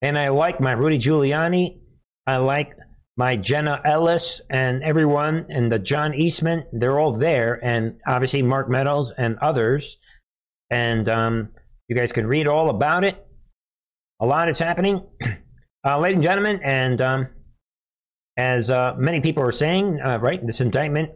[0.03, 1.79] And I like my Rudy Giuliani.
[2.27, 2.75] I like
[3.21, 6.63] my Jenna Ellis and everyone and the John Eastman.
[6.73, 7.59] They're all there.
[7.63, 9.99] And obviously Mark Meadows and others.
[10.71, 11.49] And um,
[11.87, 13.23] you guys can read all about it.
[14.21, 15.03] A lot is happening.
[15.83, 17.27] Uh, ladies and gentlemen, and um,
[18.37, 21.09] as uh, many people are saying, uh, right, this indictment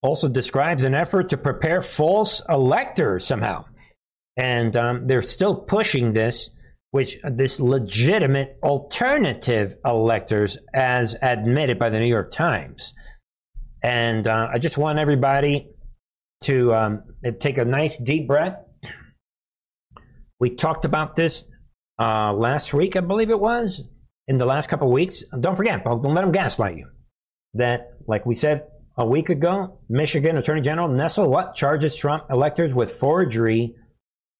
[0.00, 3.66] also describes an effort to prepare false electors somehow.
[4.38, 6.48] And um, they're still pushing this,
[6.92, 12.92] which this legitimate alternative electors, as admitted by the New York Times.
[13.82, 15.70] And uh, I just want everybody
[16.42, 17.02] to um,
[17.40, 18.62] take a nice deep breath.
[20.38, 21.44] We talked about this
[21.98, 23.80] uh, last week, I believe it was,
[24.28, 25.24] in the last couple of weeks.
[25.40, 26.88] Don't forget, don't let them gaslight you.
[27.54, 28.64] That, like we said
[28.98, 33.76] a week ago, Michigan Attorney General Nessel what charges Trump electors with forgery,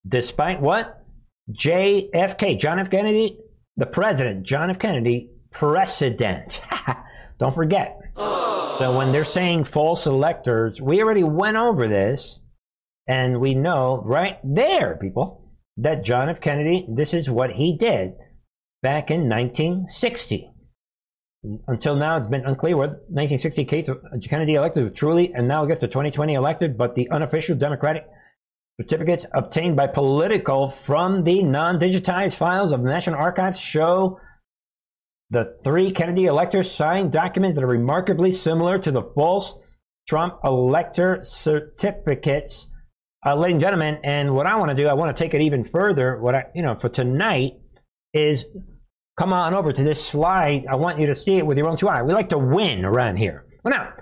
[0.07, 1.02] despite what
[1.51, 2.91] JFK, John F.
[2.91, 3.39] Kennedy,
[3.77, 4.79] the president, John F.
[4.79, 6.63] Kennedy, precedent.
[7.39, 7.99] don't forget.
[8.17, 12.39] So when they're saying false electors, we already went over this,
[13.07, 16.41] and we know right there, people, that John F.
[16.41, 18.15] Kennedy, this is what he did
[18.83, 20.51] back in 1960.
[21.67, 23.91] Until now, it's been unclear whether 1960 case
[24.29, 28.07] Kennedy elected was truly, and now I guess the 2020 elected, but the unofficial Democratic
[28.81, 34.19] certificates obtained by Politico from the non-digitized files of the National Archives show
[35.31, 39.55] the three Kennedy electors signed documents that are remarkably similar to the false
[40.07, 42.67] Trump elector certificates.
[43.25, 45.41] Uh, ladies and gentlemen, and what I want to do, I want to take it
[45.41, 46.21] even further.
[46.21, 47.53] What I, you know, for tonight
[48.13, 48.45] is
[49.19, 50.67] come on over to this slide.
[50.69, 52.03] I want you to see it with your own two eyes.
[52.05, 53.47] We like to win around here.
[53.65, 53.95] We're not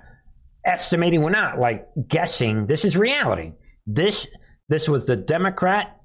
[0.65, 1.23] estimating.
[1.23, 2.67] We're not like guessing.
[2.67, 3.53] This is reality.
[3.87, 4.27] This
[4.71, 6.01] this was the Democrat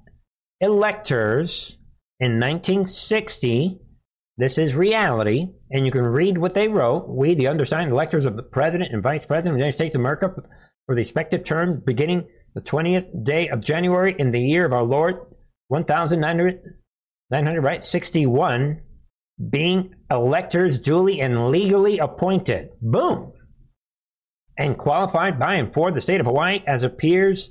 [0.60, 1.78] electors
[2.18, 3.78] in 1960.
[4.38, 7.08] This is reality, and you can read what they wrote.
[7.08, 10.00] We, the undersigned electors of the President and Vice President of the United States of
[10.00, 14.72] America, for the respective terms beginning the 20th day of January in the year of
[14.72, 15.14] our Lord,
[15.68, 16.60] 1900,
[17.30, 17.84] 900, right?
[17.84, 18.80] 61
[19.48, 22.70] being electors duly and legally appointed.
[22.82, 23.32] Boom.
[24.58, 27.50] And qualified by and for the state of Hawaii as appears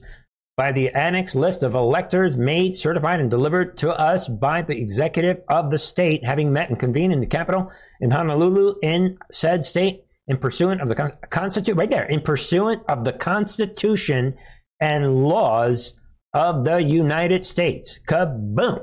[0.57, 5.41] by the annex list of electors made, certified, and delivered to us by the executive
[5.49, 10.03] of the state, having met and convened in the capital in Honolulu in said state
[10.27, 14.35] in pursuant of the con- Constitution, right there, in pursuant of the Constitution
[14.79, 15.93] and laws
[16.33, 17.99] of the United States.
[18.07, 18.81] Kaboom.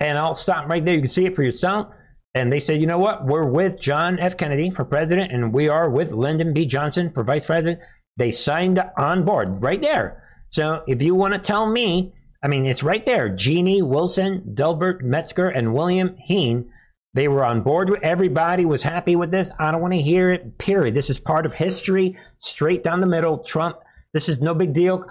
[0.00, 0.94] And I'll stop right there.
[0.94, 1.88] You can see it for yourself.
[2.34, 3.24] And they said, you know what?
[3.24, 4.36] We're with John F.
[4.36, 6.66] Kennedy for president, and we are with Lyndon B.
[6.66, 7.80] Johnson for vice president.
[8.16, 10.23] They signed on board right there.
[10.54, 13.28] So if you want to tell me, I mean, it's right there.
[13.28, 16.70] Jeannie Wilson, Delbert Metzger, and William Heen,
[17.12, 17.90] they were on board.
[18.04, 19.50] Everybody was happy with this.
[19.58, 20.94] I don't want to hear it, period.
[20.94, 23.38] This is part of history, straight down the middle.
[23.38, 23.78] Trump,
[24.12, 25.04] this is no big deal.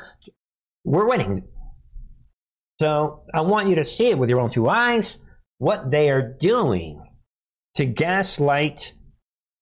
[0.86, 1.44] We're winning.
[2.80, 5.18] So I want you to see it with your own two eyes
[5.58, 7.04] what they are doing
[7.76, 8.94] to gaslight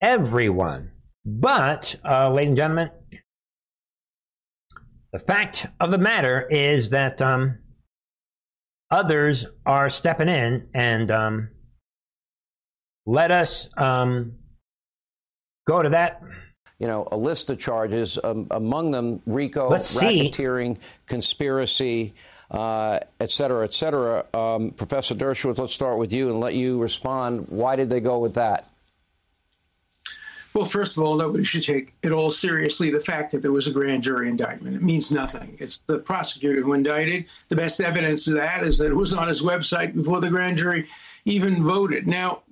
[0.00, 0.92] everyone.
[1.24, 2.90] But, uh, ladies and gentlemen,
[5.12, 7.58] the fact of the matter is that um,
[8.90, 11.48] others are stepping in and um,
[13.06, 14.32] let us um,
[15.66, 16.22] go to that.
[16.78, 20.30] You know, a list of charges, um, among them RICO, Let's see.
[20.30, 22.12] racketeering, conspiracy,
[22.50, 24.24] uh, et cetera, et cetera.
[24.34, 27.46] Um, Professor Dershowitz, let's start with you and let you respond.
[27.50, 28.68] Why did they go with that?
[30.54, 32.90] Well, first of all, nobody should take it all seriously.
[32.90, 35.56] The fact that there was a grand jury indictment, it means nothing.
[35.58, 37.28] It's the prosecutor who indicted.
[37.48, 40.58] The best evidence of that is that it was on his website before the grand
[40.58, 40.86] jury
[41.24, 42.06] even voted.
[42.06, 42.42] Now,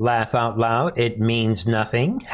[0.00, 0.98] Laugh out loud.
[0.98, 2.26] It means nothing.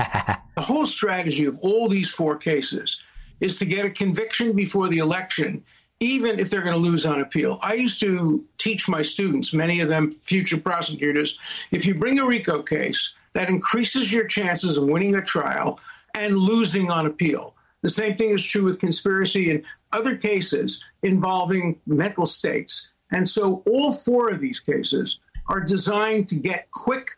[0.56, 3.02] the whole strategy of all these four cases
[3.40, 5.64] is to get a conviction before the election,
[5.98, 7.58] even if they're going to lose on appeal.
[7.62, 11.40] I used to teach my students, many of them future prosecutors,
[11.72, 15.78] if you bring a RICO case, that increases your chances of winning a trial
[16.14, 17.54] and losing on appeal.
[17.82, 22.92] The same thing is true with conspiracy and other cases involving mental states.
[23.12, 27.10] And so all four of these cases are designed to get quick,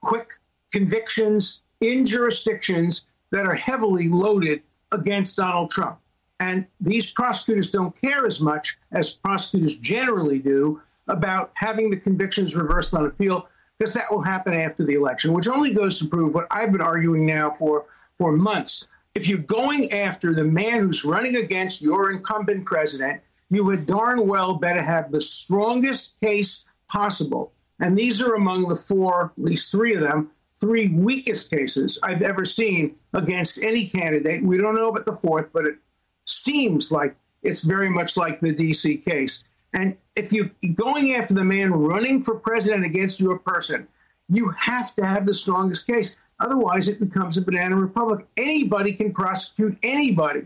[0.00, 0.30] quick
[0.72, 5.98] convictions in jurisdictions that are heavily loaded against Donald Trump.
[6.40, 12.56] And these prosecutors don't care as much as prosecutors generally do about having the convictions
[12.56, 16.34] reversed on appeal because that will happen after the election, which only goes to prove
[16.34, 17.86] what I've been arguing now for,
[18.16, 18.86] for months.
[19.14, 24.26] If you're going after the man who's running against your incumbent president, you would darn
[24.26, 27.52] well better have the strongest case possible.
[27.80, 32.22] And these are among the four, at least three of them, three weakest cases I've
[32.22, 34.42] ever seen against any candidate.
[34.42, 35.76] We don't know about the fourth, but it
[36.24, 39.44] seems like it's very much like the DC case.
[39.72, 43.86] And if you're going after the man running for president against your person,
[44.28, 46.16] you have to have the strongest case.
[46.40, 48.26] Otherwise, it becomes a banana republic.
[48.36, 50.42] Anybody can prosecute anybody.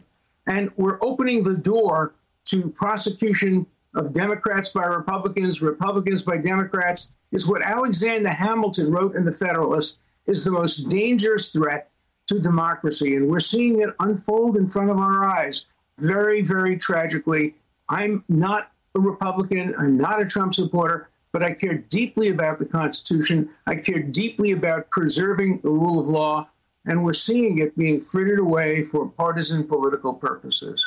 [0.46, 2.14] And we're opening the door
[2.46, 7.11] to prosecution of Democrats by Republicans, Republicans by Democrats.
[7.30, 11.90] Is what Alexander Hamilton wrote in The Federalist is the most dangerous threat
[12.26, 13.16] to democracy.
[13.16, 15.66] And we're seeing it unfold in front of our eyes
[15.98, 17.54] very, very tragically.
[17.88, 19.74] I'm not a Republican.
[19.78, 23.50] I'm not a Trump supporter, but I care deeply about the Constitution.
[23.66, 26.48] I care deeply about preserving the rule of law,
[26.85, 30.87] and we're seeing it being frittered away for partisan political purposes.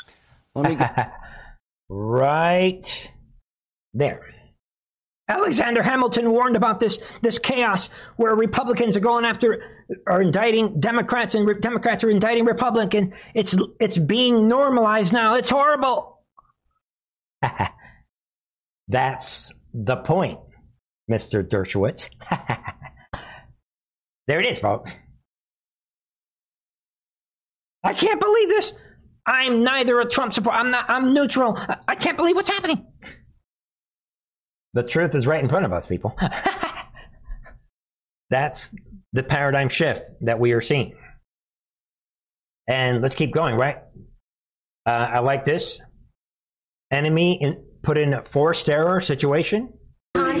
[0.54, 1.12] Let me get,
[1.88, 3.12] right
[3.92, 4.32] there.
[5.28, 9.60] Alexander Hamilton warned about this this chaos where Republicans are going after
[10.06, 13.12] are indicting Democrats and re- Democrats are indicting Republicans.
[13.34, 15.34] It's it's being normalized now.
[15.34, 16.20] It's horrible.
[18.88, 20.38] That's the point,
[21.10, 21.46] Mr.
[21.46, 22.08] Dershowitz.
[24.26, 24.96] there it is, folks.
[27.82, 28.72] I can't believe this.
[29.26, 30.58] I'm neither a Trump supporter.
[30.58, 30.88] I'm not.
[30.88, 31.58] I'm neutral.
[31.88, 32.86] I, can't believe what's happening.
[34.74, 36.16] The truth is right in front of us, people.
[38.30, 38.72] That's
[39.12, 40.94] the paradigm shift that we are seeing.
[42.68, 43.78] And let's keep going, right?
[44.84, 45.80] Uh, I like this.
[46.90, 49.72] Enemy in, put in a forced error situation.
[50.16, 50.40] Um,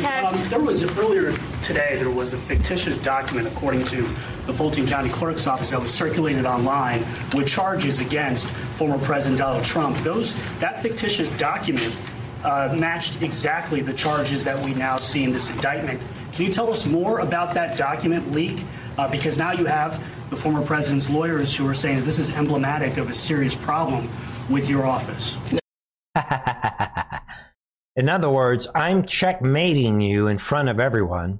[0.50, 1.30] there was earlier
[1.62, 1.96] today.
[1.96, 4.02] There was a fictitious document, according to
[4.46, 9.62] the Fulton County Clerk's Office, that was circulated online with charges against former President Donald
[9.62, 9.96] Trump.
[9.98, 11.94] Those that fictitious document
[12.42, 16.00] uh, matched exactly the charges that we now see in this indictment.
[16.32, 18.64] Can you tell us more about that document leak?
[18.98, 22.28] Uh, because now you have the former president's lawyers who are saying that this is
[22.30, 24.10] emblematic of a serious problem
[24.50, 25.36] with your office.
[27.96, 31.38] In other words, I'm checkmating you in front of everyone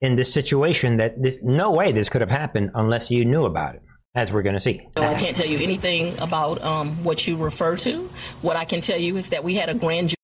[0.00, 3.74] in this situation that th- no way this could have happened unless you knew about
[3.74, 3.82] it,
[4.14, 4.88] as we're going to see.
[4.96, 8.10] So I can't tell you anything about um, what you refer to.
[8.40, 10.14] What I can tell you is that we had a grand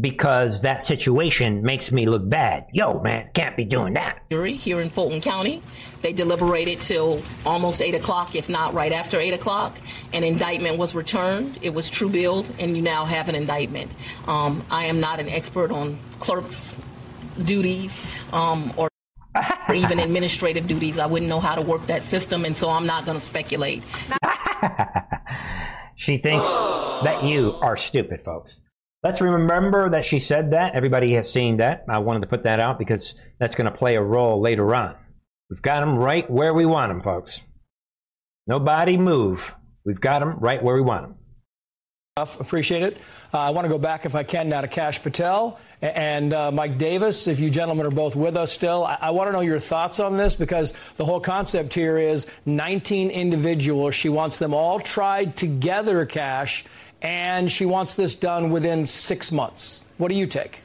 [0.00, 2.66] Because that situation makes me look bad.
[2.72, 4.22] Yo, man, can't be doing that.
[4.30, 5.62] jury here in Fulton County.
[6.00, 9.76] They deliberated till almost 8 o'clock, if not right after 8 o'clock.
[10.14, 11.58] An indictment was returned.
[11.60, 13.94] It was true billed, and you now have an indictment.
[14.26, 16.74] Um, I am not an expert on clerks'
[17.44, 18.02] duties
[18.32, 18.88] um, or
[19.68, 20.98] or even administrative duties.
[20.98, 23.82] I wouldn't know how to work that system, and so I'm not going to speculate.
[25.94, 28.58] She thinks that you are stupid, folks.
[29.02, 30.76] Let's remember that she said that.
[30.76, 31.84] Everybody has seen that.
[31.88, 34.94] I wanted to put that out because that's going to play a role later on.
[35.50, 37.40] We've got them right where we want them, folks.
[38.46, 39.56] Nobody move.
[39.84, 41.16] We've got them right where we want them.
[42.16, 42.98] Appreciate it.
[43.32, 46.52] Uh, I want to go back, if I can, now to Kash Patel and uh,
[46.52, 47.26] Mike Davis.
[47.26, 49.98] If you gentlemen are both with us still, I, I want to know your thoughts
[49.98, 53.94] on this because the whole concept here is 19 individuals.
[53.94, 56.66] She wants them all tried together, Kash,
[57.02, 59.84] and she wants this done within six months.
[59.98, 60.60] What do you take?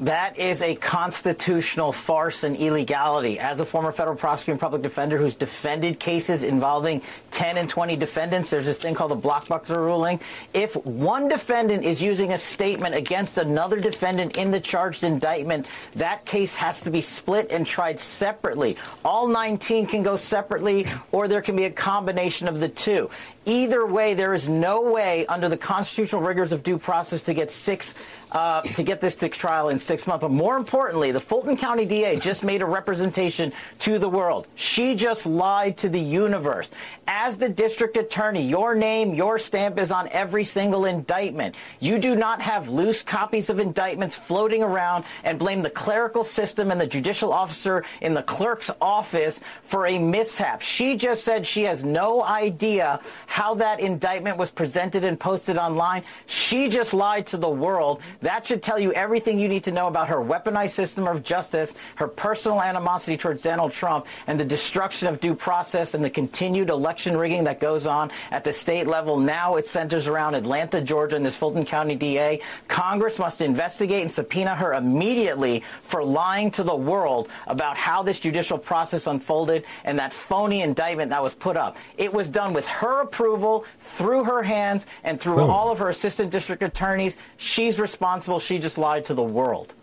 [0.00, 3.38] That is a constitutional farce and illegality.
[3.38, 7.96] As a former federal prosecutor and public defender who's defended cases involving 10 and 20
[7.96, 10.20] defendants, there's this thing called the Blockbuster ruling.
[10.52, 16.26] If one defendant is using a statement against another defendant in the charged indictment, that
[16.26, 18.76] case has to be split and tried separately.
[19.02, 23.08] All 19 can go separately, or there can be a combination of the two.
[23.46, 27.52] Either way, there is no way under the constitutional rigors of due process to get
[27.52, 27.94] six
[28.32, 30.20] uh, to get this to trial in six months.
[30.20, 34.46] But more importantly, the Fulton County DA just made a representation to the world.
[34.56, 36.68] She just lied to the universe.
[37.06, 41.54] As the district attorney, your name, your stamp is on every single indictment.
[41.78, 46.70] You do not have loose copies of indictments floating around and blame the clerical system
[46.70, 50.62] and the judicial officer in the clerk's office for a mishap.
[50.62, 53.00] She just said she has no idea
[53.36, 56.02] how that indictment was presented and posted online.
[56.24, 58.00] She just lied to the world.
[58.22, 61.74] That should tell you everything you need to know about her weaponized system of justice,
[61.96, 66.70] her personal animosity towards Donald Trump, and the destruction of due process and the continued
[66.70, 69.20] election rigging that goes on at the state level.
[69.20, 72.40] Now it centers around Atlanta, Georgia, and this Fulton County DA.
[72.68, 78.18] Congress must investigate and subpoena her immediately for lying to the world about how this
[78.18, 81.76] judicial process unfolded and that phony indictment that was put up.
[81.98, 85.50] It was done with her approval approval through her hands and through Boom.
[85.50, 87.16] all of her assistant district attorneys.
[87.36, 88.38] She's responsible.
[88.38, 89.74] She just lied to the world.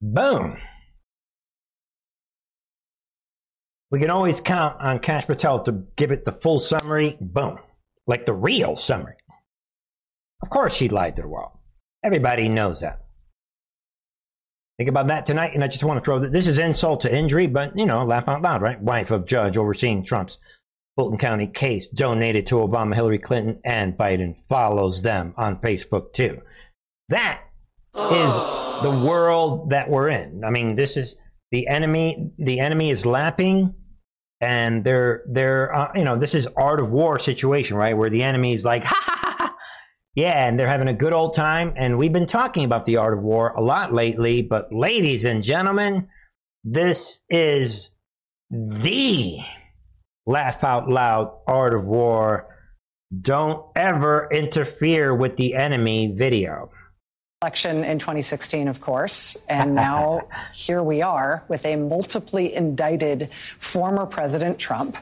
[0.00, 0.58] Boom.
[3.90, 7.16] We can always count on Kash Patel to give it the full summary.
[7.20, 7.58] Boom.
[8.06, 9.16] Like the real summary.
[10.42, 11.52] Of course, she lied to the world.
[12.04, 13.00] Everybody knows that.
[14.78, 17.14] Think about that tonight, and I just want to throw that this is insult to
[17.14, 18.80] injury, but you know, laugh out loud, right?
[18.80, 20.38] Wife of judge overseeing Trump's
[20.96, 26.40] Fulton County case donated to Obama, Hillary Clinton, and Biden follows them on Facebook too.
[27.08, 27.42] That
[27.94, 28.32] is
[28.82, 30.44] the world that we're in.
[30.44, 31.16] I mean, this is
[31.50, 32.32] the enemy.
[32.38, 33.74] The enemy is lapping,
[34.40, 37.96] and they're they're uh, you know this is art of war situation, right?
[37.96, 39.54] Where the enemy is like ha ha ha,
[40.14, 41.72] yeah, and they're having a good old time.
[41.76, 45.42] And we've been talking about the art of war a lot lately, but ladies and
[45.42, 46.08] gentlemen,
[46.64, 47.90] this is
[48.50, 49.38] the
[50.26, 52.48] laugh out loud, art of war,
[53.20, 56.70] don't ever interfere with the enemy video.
[57.42, 60.22] Election in 2016, of course, and now
[60.54, 64.96] here we are with a multiply indicted former President Trump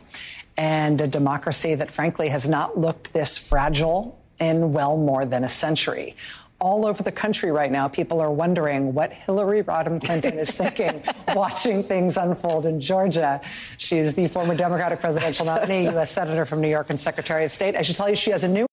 [0.57, 5.49] and a democracy that frankly has not looked this fragile in well more than a
[5.49, 6.17] century
[6.61, 11.03] all over the country right now, people are wondering what Hillary Rodham Clinton is thinking
[11.35, 13.41] watching things unfold in Georgia.
[13.79, 16.11] She is the former Democratic presidential nominee, U.S.
[16.11, 17.77] Senator from New York and Secretary of State.
[17.77, 18.67] I should tell you, she has a new.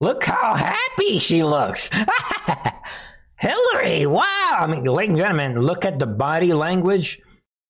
[0.00, 1.90] Look how happy she looks.
[3.38, 4.56] Hillary, wow.
[4.58, 7.20] I mean, ladies and gentlemen, look at the body language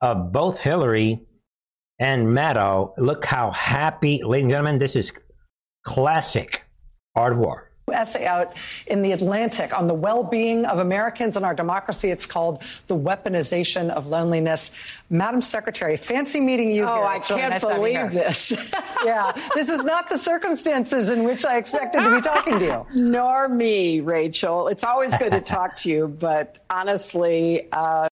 [0.01, 1.21] of both Hillary
[1.99, 2.95] and Maddow.
[2.97, 5.13] Look how happy, ladies and gentlemen, this is
[5.85, 6.63] classic
[7.15, 8.57] art of war essay out
[8.87, 12.11] in The Atlantic on the well being of Americans and our democracy.
[12.11, 14.75] It's called The Weaponization of Loneliness.
[15.11, 17.05] Madam Secretary, fancy meeting you oh, here.
[17.05, 18.53] I can't nice believe this.
[19.05, 22.87] yeah, this is not the circumstances in which I expected to be talking to you.
[22.95, 24.69] Nor me, Rachel.
[24.69, 28.09] It's always good to talk to you, but honestly, uh...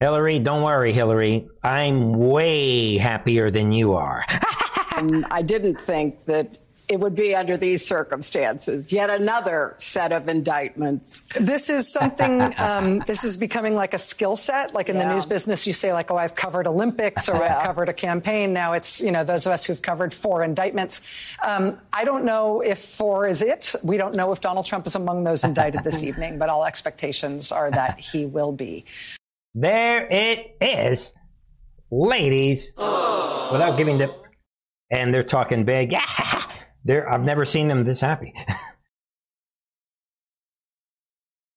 [0.00, 1.48] Hillary, don't worry, Hillary.
[1.62, 4.24] I'm way happier than you are.
[4.96, 6.61] and I didn't think that
[6.92, 8.92] it would be under these circumstances.
[8.92, 11.22] Yet another set of indictments.
[11.40, 14.74] This is something, um, this is becoming like a skill set.
[14.74, 15.08] Like in yeah.
[15.08, 17.56] the news business, you say, like, oh, I've covered Olympics or yeah.
[17.56, 18.52] I've covered a campaign.
[18.52, 21.08] Now it's, you know, those of us who've covered four indictments.
[21.42, 23.74] Um, I don't know if four is it.
[23.82, 27.50] We don't know if Donald Trump is among those indicted this evening, but all expectations
[27.50, 28.84] are that he will be.
[29.54, 31.10] There it is,
[31.90, 34.14] ladies, without giving the.
[34.90, 35.94] And they're talking big.
[36.84, 38.34] They're, I've never seen them this happy.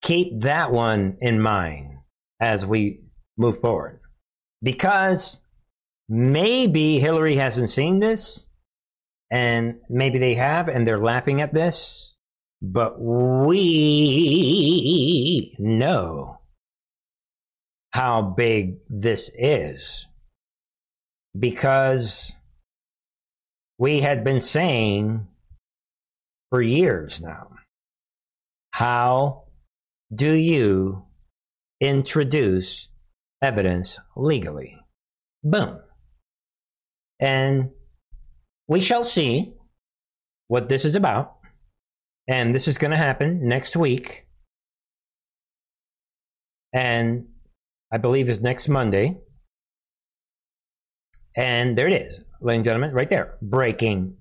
[0.02, 1.98] Keep that one in mind
[2.40, 3.06] as we
[3.38, 4.02] move forward.
[4.62, 5.38] Because
[6.08, 8.44] maybe Hillary hasn't seen this,
[9.32, 12.14] and maybe they have, and they're laughing at this,
[12.62, 16.40] but we know
[17.92, 20.06] how big this is.
[21.38, 22.32] Because
[23.78, 25.28] we had been saying
[26.50, 27.50] for years now.
[28.72, 29.44] How
[30.14, 31.06] do you
[31.82, 32.88] introduce
[33.42, 34.78] evidence legally?
[35.44, 35.80] Boom.
[37.20, 37.72] And
[38.68, 39.54] we shall see
[40.48, 41.38] what this is about.
[42.28, 44.26] And this is going to happen next week.
[46.74, 47.28] And
[47.92, 49.18] I believe is next Monday.
[51.38, 53.38] And there it is, ladies and gentlemen, right there.
[53.42, 54.18] Breaking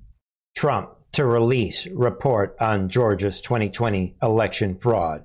[0.56, 5.24] Trump to release report on Georgia's 2020 election fraud.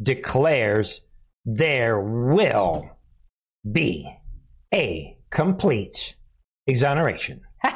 [0.00, 1.00] Declares
[1.44, 2.88] there will
[3.70, 4.08] be
[4.72, 6.14] a complete
[6.66, 7.40] exoneration.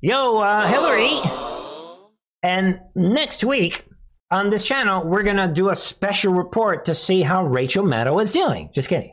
[0.00, 1.18] Yo, uh, Hillary.
[2.42, 3.86] And next week
[4.30, 8.22] on this channel, we're going to do a special report to see how Rachel Maddow
[8.22, 8.70] is doing.
[8.74, 9.12] Just kidding.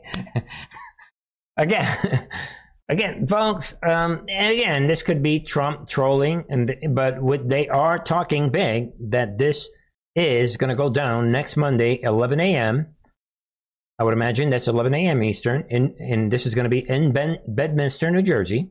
[1.56, 2.28] again,
[2.88, 8.50] again, folks, um, again, this could be Trump trolling, and but what they are talking
[8.50, 9.68] big that this
[10.14, 12.94] is going to go down next Monday, 11 a.m.
[13.98, 15.22] I would imagine that's 11 a.m.
[15.22, 18.70] Eastern, and, and this is going to be in ben, Bedminster, New Jersey.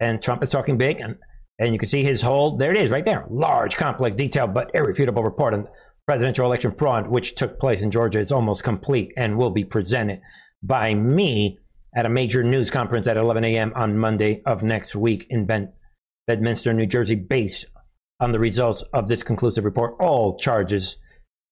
[0.00, 1.16] And Trump is talking big, and,
[1.58, 3.26] and you can see his whole, there it is, right there.
[3.28, 5.68] Large, complex, detailed, but irrefutable report on
[6.06, 8.20] presidential election fraud, which took place in Georgia.
[8.20, 10.20] It's almost complete and will be presented
[10.62, 11.58] by me
[11.94, 13.72] at a major news conference at 11 a.m.
[13.74, 15.72] on Monday of next week in ben,
[16.26, 17.66] Bedminster, New Jersey, based
[18.20, 19.94] on the results of this conclusive report.
[20.00, 20.96] All charges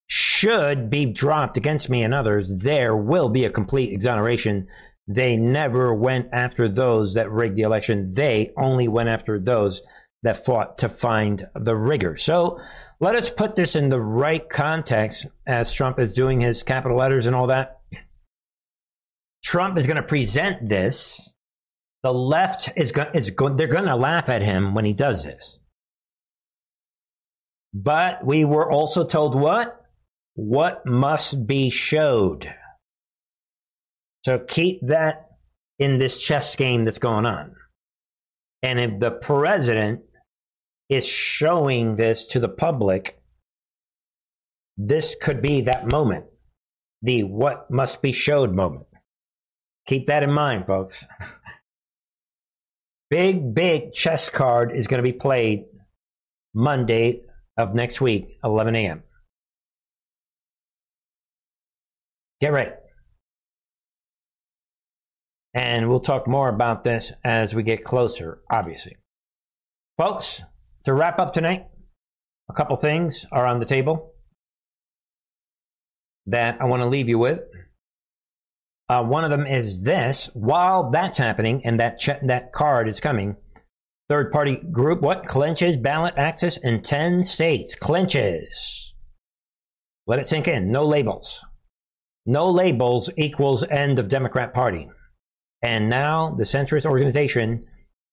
[0.08, 4.68] should be dropped against me and others, there will be a complete exoneration.
[5.08, 8.14] They never went after those that rigged the election.
[8.14, 9.82] They only went after those
[10.22, 12.16] that fought to find the rigger.
[12.16, 12.60] So
[12.98, 17.26] let us put this in the right context as Trump is doing his capital letters
[17.26, 17.75] and all that.
[19.46, 21.20] Trump is going to present this.
[22.02, 25.24] The left is going, is going, they're going to laugh at him when he does
[25.24, 25.58] this.
[27.72, 29.86] But we were also told what?
[30.36, 32.52] what must be showed.
[34.24, 35.30] So keep that
[35.78, 37.54] in this chess game that's going on.
[38.62, 40.02] And if the president
[40.88, 43.20] is showing this to the public,
[44.76, 46.26] this could be that moment,
[47.02, 48.86] the what must be showed moment.
[49.86, 51.06] Keep that in mind, folks.
[53.10, 55.64] big, big chess card is going to be played
[56.54, 57.22] Monday
[57.56, 59.02] of next week, 11 a.m.
[62.40, 62.72] Get ready.
[65.54, 68.96] And we'll talk more about this as we get closer, obviously.
[69.96, 70.42] Folks,
[70.84, 71.66] to wrap up tonight,
[72.50, 74.12] a couple things are on the table
[76.26, 77.40] that I want to leave you with.
[78.88, 83.36] Uh, one of them is this: while that's happening and that that card is coming,
[84.08, 88.94] third party group what clinches ballot access in ten states clinches.
[90.06, 90.70] Let it sink in.
[90.70, 91.40] No labels.
[92.26, 94.88] No labels equals end of Democrat Party.
[95.62, 97.64] And now the centrist organization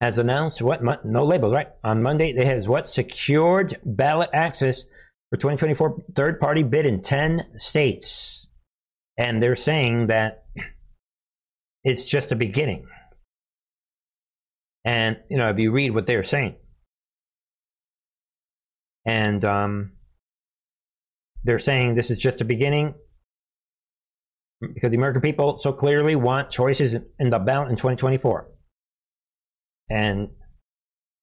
[0.02, 2.34] has announced what no labels right on Monday.
[2.34, 4.84] They has what secured ballot access
[5.30, 8.48] for 2024 third party bid in 10 states,
[9.18, 10.43] and they're saying that
[11.84, 12.86] it's just a beginning.
[14.86, 16.56] And you know, if you read what they're saying,
[19.06, 19.94] and um,
[21.44, 22.94] they're saying this is just a beginning
[24.62, 28.50] because the American people so clearly want choices in the ballot in 2024.
[29.90, 30.30] And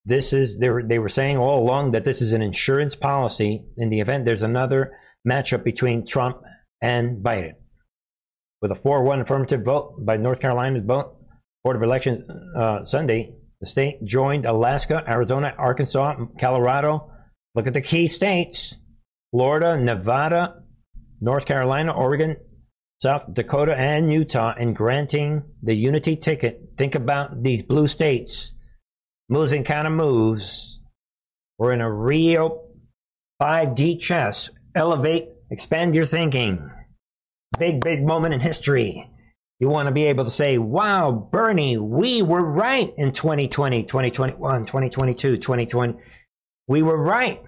[0.04, 3.64] this is they were they were saying all along that this is an insurance policy
[3.76, 4.92] in the event there's another
[5.28, 6.38] matchup between Trump
[6.80, 7.54] and Biden.
[8.62, 12.24] With a 4-1 affirmative vote by North Carolina's Board of Elections
[12.56, 17.11] uh, Sunday, the state joined Alaska, Arizona, Arkansas, Colorado.
[17.54, 18.74] Look at the key states:
[19.32, 20.62] Florida, Nevada,
[21.20, 22.36] North Carolina, Oregon,
[23.02, 26.61] South Dakota and Utah in granting the unity ticket.
[26.76, 28.52] Think about these blue states
[29.30, 30.80] Moves and kind of moves.
[31.56, 32.66] We're in a real
[33.40, 34.50] 5D chess.
[34.74, 36.68] Elevate, expand your thinking.
[37.61, 39.06] Big, big moment in history.
[39.58, 44.64] You want to be able to say, wow, Bernie, we were right in 2020, 2021,
[44.64, 45.94] 2022, 2020.
[46.66, 47.42] We were right.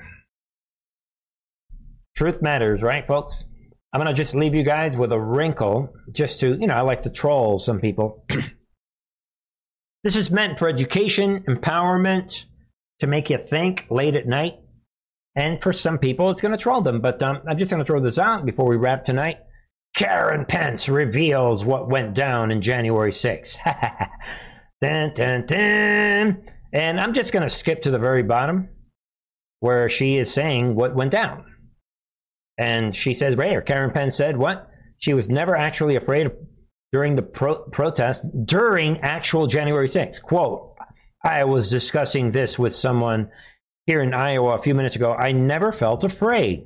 [2.15, 3.47] Truth matters, right, folks?
[3.91, 6.83] I'm going to just leave you guys with a wrinkle just to, you know, I
[6.83, 8.27] like to troll some people.
[10.05, 12.45] this is meant for education, empowerment,
[12.99, 14.57] to make you think late at night.
[15.35, 17.01] And for some people, it's going to troll them.
[17.01, 19.39] But um, I'm just going to throw this out before we wrap tonight.
[19.97, 23.57] Karen Pence reveals what went down in January 6th.
[24.81, 26.43] dun, dun, dun.
[26.73, 28.69] And I'm just going to skip to the very bottom.
[29.61, 31.45] where she is saying what went down.
[32.59, 34.69] And she says, Rayer, Karen Pence said what?
[34.99, 36.31] She was never actually afraid
[36.93, 40.23] during the pro- protest, during actual January 6th.
[40.23, 40.75] Quote,
[41.25, 43.31] I was discussing this with someone
[43.87, 45.13] here in Iowa a few minutes ago.
[45.13, 46.65] I never felt afraid.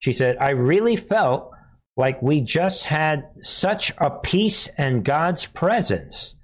[0.00, 1.50] She said, I really felt
[1.96, 6.34] like we just had such a peace and God's presence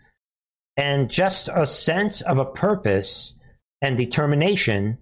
[0.76, 3.34] and just a sense of a purpose
[3.82, 4.98] and determination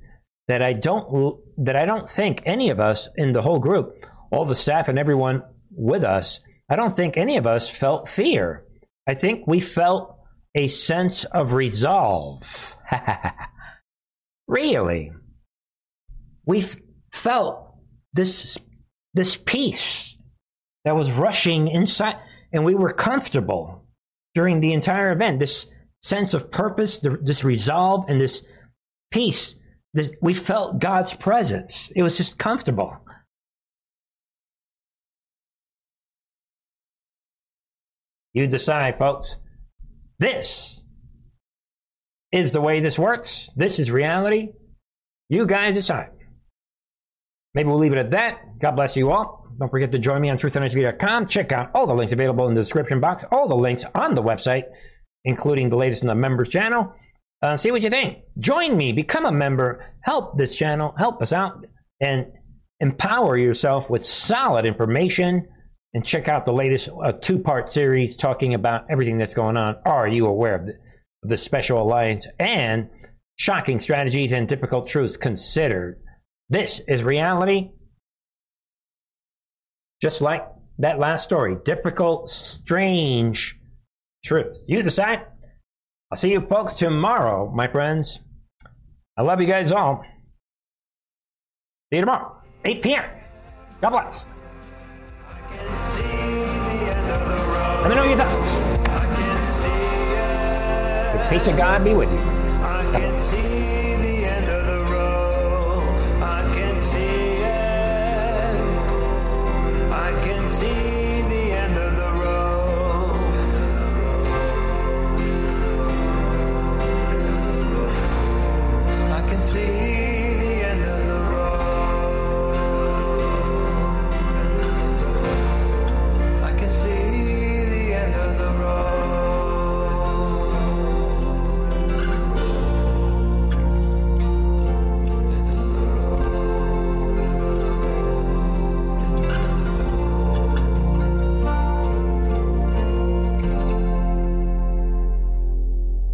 [0.49, 4.45] that I don't that I don't think any of us in the whole group, all
[4.45, 6.41] the staff and everyone with us,
[6.71, 8.65] I don't think any of us felt fear.
[9.07, 10.17] I think we felt
[10.55, 12.77] a sense of resolve.
[14.49, 15.13] really.
[16.47, 16.65] We
[17.13, 17.75] felt
[18.15, 18.57] this
[19.13, 20.08] this peace
[20.89, 22.17] that was rushing inside,
[22.51, 23.85] and we were comfortable
[24.35, 25.39] during the entire event.
[25.39, 25.67] This
[26.01, 28.43] sense of purpose, this resolve, and this
[29.11, 29.55] peace.
[29.93, 31.93] This, we felt God's presence.
[31.95, 32.97] It was just comfortable.
[38.33, 39.37] You decide, folks.
[40.19, 40.81] This
[42.33, 43.51] is the way this works.
[43.57, 44.53] This is reality.
[45.29, 46.13] You guys decide.
[47.59, 48.61] Maybe we'll leave it at that.
[48.61, 49.49] God bless you all.
[49.59, 51.27] Don't forget to join me on truthandartv.com.
[51.27, 54.23] Check out all the links available in the description box, all the links on the
[54.23, 54.63] website,
[55.25, 56.95] including the latest in the members channel.
[57.43, 58.19] Uh, see what you think.
[58.39, 61.67] Join me, become a member, help this channel, help us out,
[62.01, 62.27] and
[62.79, 65.49] empower yourself with solid information.
[65.95, 69.79] And check out the latest uh, two part series talking about everything that's going on.
[69.85, 70.75] Are you aware of the,
[71.25, 72.89] of the Special Alliance and
[73.35, 76.01] shocking strategies and difficult truths considered?
[76.49, 77.71] This is reality
[80.01, 80.47] just like
[80.79, 81.57] that last story.
[81.65, 83.59] Difficult, strange
[84.25, 84.59] truth.
[84.67, 85.27] You decide.
[86.11, 88.21] I'll see you folks tomorrow, my friends.
[89.17, 90.03] I love you guys all.
[91.93, 93.05] See you tomorrow, 8 p.m.
[93.81, 94.27] God bless.
[97.83, 98.53] Let me know your thoughts.
[101.13, 103.58] The peace of God be with you.